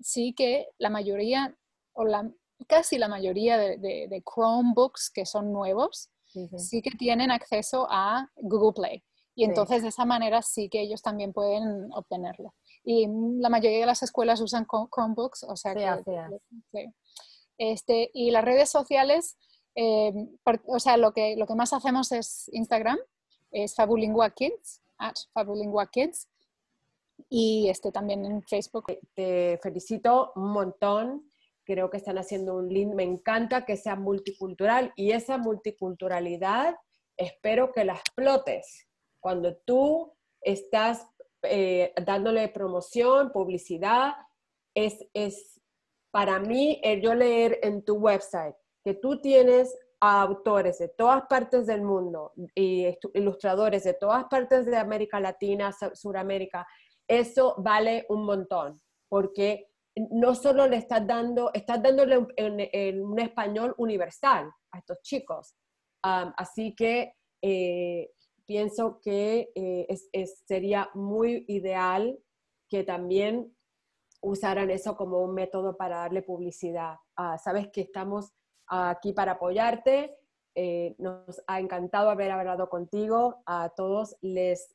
sí 0.00 0.34
que 0.34 0.68
la 0.78 0.90
mayoría, 0.90 1.56
o 1.92 2.04
la, 2.04 2.30
casi 2.66 2.98
la 2.98 3.08
mayoría 3.08 3.58
de, 3.58 4.22
Chromebooks 4.24 5.10
que 5.10 5.26
son 5.26 5.52
nuevos, 5.52 6.10
sí 6.56 6.80
que 6.82 6.90
tienen 6.92 7.30
acceso 7.30 7.86
a 7.90 8.28
Google 8.36 8.72
Play. 8.72 9.04
Y 9.34 9.44
entonces 9.44 9.82
de 9.82 9.88
esa 9.88 10.04
manera 10.04 10.42
sí 10.42 10.68
que 10.68 10.80
ellos 10.80 11.00
también 11.00 11.32
pueden 11.32 11.90
obtenerlo. 11.94 12.54
Y 12.84 13.06
la 13.38 13.48
mayoría 13.48 13.80
de 13.80 13.86
las 13.86 14.02
escuelas 14.02 14.40
usan 14.40 14.66
Chromebooks, 14.66 15.44
o 15.44 15.56
sea 15.56 15.74
que... 15.74 15.88
Este, 17.58 18.10
y 18.12 18.30
las 18.30 18.44
redes 18.44 18.70
sociales, 18.70 19.36
eh, 19.76 20.12
o 20.66 20.78
sea, 20.80 20.96
lo 20.96 21.12
que, 21.12 21.36
lo 21.36 21.46
que 21.46 21.54
más 21.54 21.72
hacemos 21.72 22.10
es 22.10 22.48
Instagram, 22.52 22.98
es 23.52 23.74
Fabulingua 23.74 24.30
Kids, 24.30 24.82
at 24.98 25.14
Fabulingua 25.32 25.86
Kids, 25.86 26.28
y 27.34 27.70
este, 27.70 27.90
también 27.90 28.26
en 28.26 28.42
Facebook. 28.42 28.92
Te 29.14 29.58
felicito 29.62 30.32
un 30.36 30.52
montón, 30.52 31.32
creo 31.64 31.88
que 31.88 31.96
están 31.96 32.18
haciendo 32.18 32.56
un 32.56 32.68
link, 32.68 32.94
me 32.94 33.04
encanta 33.04 33.64
que 33.64 33.78
sea 33.78 33.96
multicultural 33.96 34.92
y 34.96 35.12
esa 35.12 35.38
multiculturalidad 35.38 36.76
espero 37.16 37.72
que 37.72 37.86
la 37.86 37.94
explotes 37.94 38.86
cuando 39.18 39.56
tú 39.64 40.12
estás 40.42 41.06
eh, 41.42 41.94
dándole 42.04 42.48
promoción, 42.48 43.32
publicidad, 43.32 44.12
es, 44.74 44.98
es 45.14 45.58
para 46.10 46.38
mí 46.38 46.80
el 46.82 47.00
yo 47.00 47.14
leer 47.14 47.60
en 47.62 47.82
tu 47.82 47.94
website 47.94 48.56
que 48.84 48.92
tú 48.92 49.22
tienes 49.22 49.74
autores 50.00 50.80
de 50.80 50.88
todas 50.88 51.22
partes 51.28 51.66
del 51.66 51.80
mundo 51.80 52.32
y 52.56 52.88
ilustradores 53.14 53.84
de 53.84 53.94
todas 53.94 54.24
partes 54.24 54.66
de 54.66 54.76
América 54.76 55.20
Latina, 55.20 55.70
Suramérica, 55.94 56.66
eso 57.12 57.54
vale 57.58 58.06
un 58.08 58.24
montón, 58.24 58.80
porque 59.10 59.68
no 59.94 60.34
solo 60.34 60.66
le 60.66 60.78
estás 60.78 61.06
dando, 61.06 61.50
estás 61.52 61.82
dándole 61.82 62.16
un, 62.16 63.18
español 63.18 63.74
universal 63.76 64.50
a 64.70 64.78
estos 64.78 64.98
chicos. 65.02 65.54
así 66.02 66.74
que 66.74 67.12
eh, 67.42 68.10
pienso 68.46 68.98
que 69.02 69.50
eh, 69.54 69.86
sería 70.46 70.88
muy 70.94 71.44
ideal 71.48 72.18
que 72.70 72.82
también 72.82 73.54
usaran 74.22 74.70
eso 74.70 74.96
como 74.96 75.18
un 75.18 75.34
método 75.34 75.76
para 75.76 75.98
darle 75.98 76.22
publicidad. 76.22 76.96
Ah, 77.16 77.36
sabes 77.36 77.68
que 77.68 77.82
estamos 77.82 78.32
aquí 78.68 79.12
para 79.12 79.32
apoyarte. 79.32 80.16
Eh, 80.54 80.94
nos 80.98 81.42
ha 81.46 81.60
encantado 81.60 82.08
haber 82.08 82.30
hablado 82.30 82.70
contigo. 82.70 83.42
A 83.44 83.68
todos 83.76 84.16
les 84.22 84.74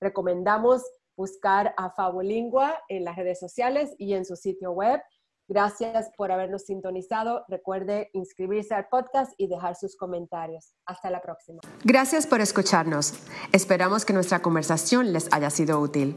recomendamos 0.00 0.82
buscar 1.16 1.74
a 1.76 1.90
Fabulingua 1.90 2.74
en 2.88 3.04
las 3.04 3.16
redes 3.16 3.40
sociales 3.40 3.94
y 3.98 4.14
en 4.14 4.24
su 4.24 4.36
sitio 4.36 4.72
web. 4.72 5.00
Gracias 5.46 6.10
por 6.16 6.32
habernos 6.32 6.64
sintonizado. 6.64 7.44
Recuerde 7.48 8.08
inscribirse 8.14 8.74
al 8.74 8.88
podcast 8.88 9.32
y 9.36 9.46
dejar 9.46 9.76
sus 9.76 9.94
comentarios. 9.94 10.74
Hasta 10.86 11.10
la 11.10 11.20
próxima. 11.20 11.60
Gracias 11.84 12.26
por 12.26 12.40
escucharnos. 12.40 13.12
Esperamos 13.52 14.06
que 14.06 14.14
nuestra 14.14 14.40
conversación 14.40 15.12
les 15.12 15.30
haya 15.32 15.50
sido 15.50 15.80
útil. 15.80 16.16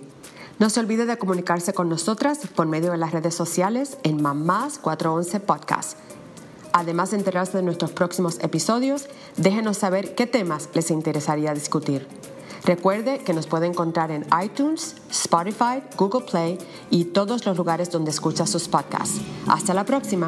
No 0.60 0.70
se 0.70 0.80
olvide 0.80 1.06
de 1.06 1.18
comunicarse 1.18 1.74
con 1.74 1.90
nosotras 1.90 2.48
por 2.56 2.68
medio 2.68 2.92
de 2.92 2.98
las 2.98 3.12
redes 3.12 3.36
sociales 3.36 3.98
en 4.04 4.22
Mamás 4.22 4.80
411 4.80 5.40
Podcast. 5.42 6.00
Además 6.72 7.12
de 7.12 7.18
enterarse 7.18 7.58
de 7.58 7.64
nuestros 7.64 7.92
próximos 7.92 8.40
episodios, 8.40 9.08
déjenos 9.36 9.78
saber 9.78 10.16
qué 10.16 10.26
temas 10.26 10.70
les 10.74 10.90
interesaría 10.90 11.54
discutir. 11.54 12.08
Recuerde 12.66 13.20
que 13.20 13.34
nos 13.34 13.48
puede 13.48 13.68
encontrar 13.68 14.12
en 14.12 14.26
iTunes, 14.44 14.96
Spotify, 15.10 15.82
Google 15.98 16.26
Play 16.30 16.58
y 16.90 17.06
todos 17.06 17.46
los 17.46 17.58
lugares 17.58 17.92
donde 17.92 18.12
escucha 18.12 18.46
sus 18.46 18.68
podcasts. 18.68 19.22
Hasta 19.48 19.74
la 19.74 19.86
próxima. 19.86 20.28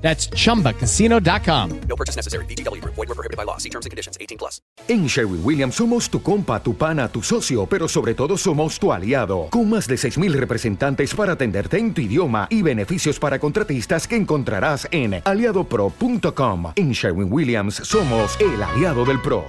That's 0.00 0.30
chumbacasino.com. 0.30 1.80
No 1.86 1.96
purchase 1.96 2.16
necessary. 2.16 2.46
BGW. 2.46 2.82
Void 2.84 3.08
were 3.08 3.14
prohibited 3.14 3.36
by 3.36 3.44
law. 3.44 3.58
See 3.58 3.68
terms 3.68 3.84
and 3.84 3.90
conditions. 3.90 4.16
18 4.20 4.38
plus. 4.38 4.62
En 4.88 5.06
Sherwin 5.06 5.40
Williams 5.44 5.74
somos 5.74 6.08
tu 6.08 6.22
compa, 6.22 6.62
tu 6.62 6.74
pana, 6.74 7.08
tu 7.08 7.22
socio, 7.22 7.66
pero 7.66 7.88
sobre 7.88 8.14
todo 8.14 8.36
somos 8.36 8.78
tu 8.78 8.92
aliado. 8.92 9.48
Con 9.50 9.68
más 9.68 9.86
de 9.86 9.96
6.000 9.96 10.32
representantes 10.32 11.14
para 11.14 11.32
atenderte 11.32 11.78
en 11.78 11.92
tu 11.92 12.00
idioma 12.00 12.46
y 12.50 12.62
beneficios 12.62 13.18
para 13.18 13.38
contratistas 13.38 14.06
que 14.06 14.16
encontrarás 14.16 14.86
en 14.90 15.20
aliadopro.com. 15.24 16.72
En 16.76 16.92
Sherwin 16.92 17.32
Williams 17.32 17.74
somos 17.76 18.38
el 18.40 18.62
aliado 18.62 19.04
del 19.04 19.20
pro. 19.20 19.44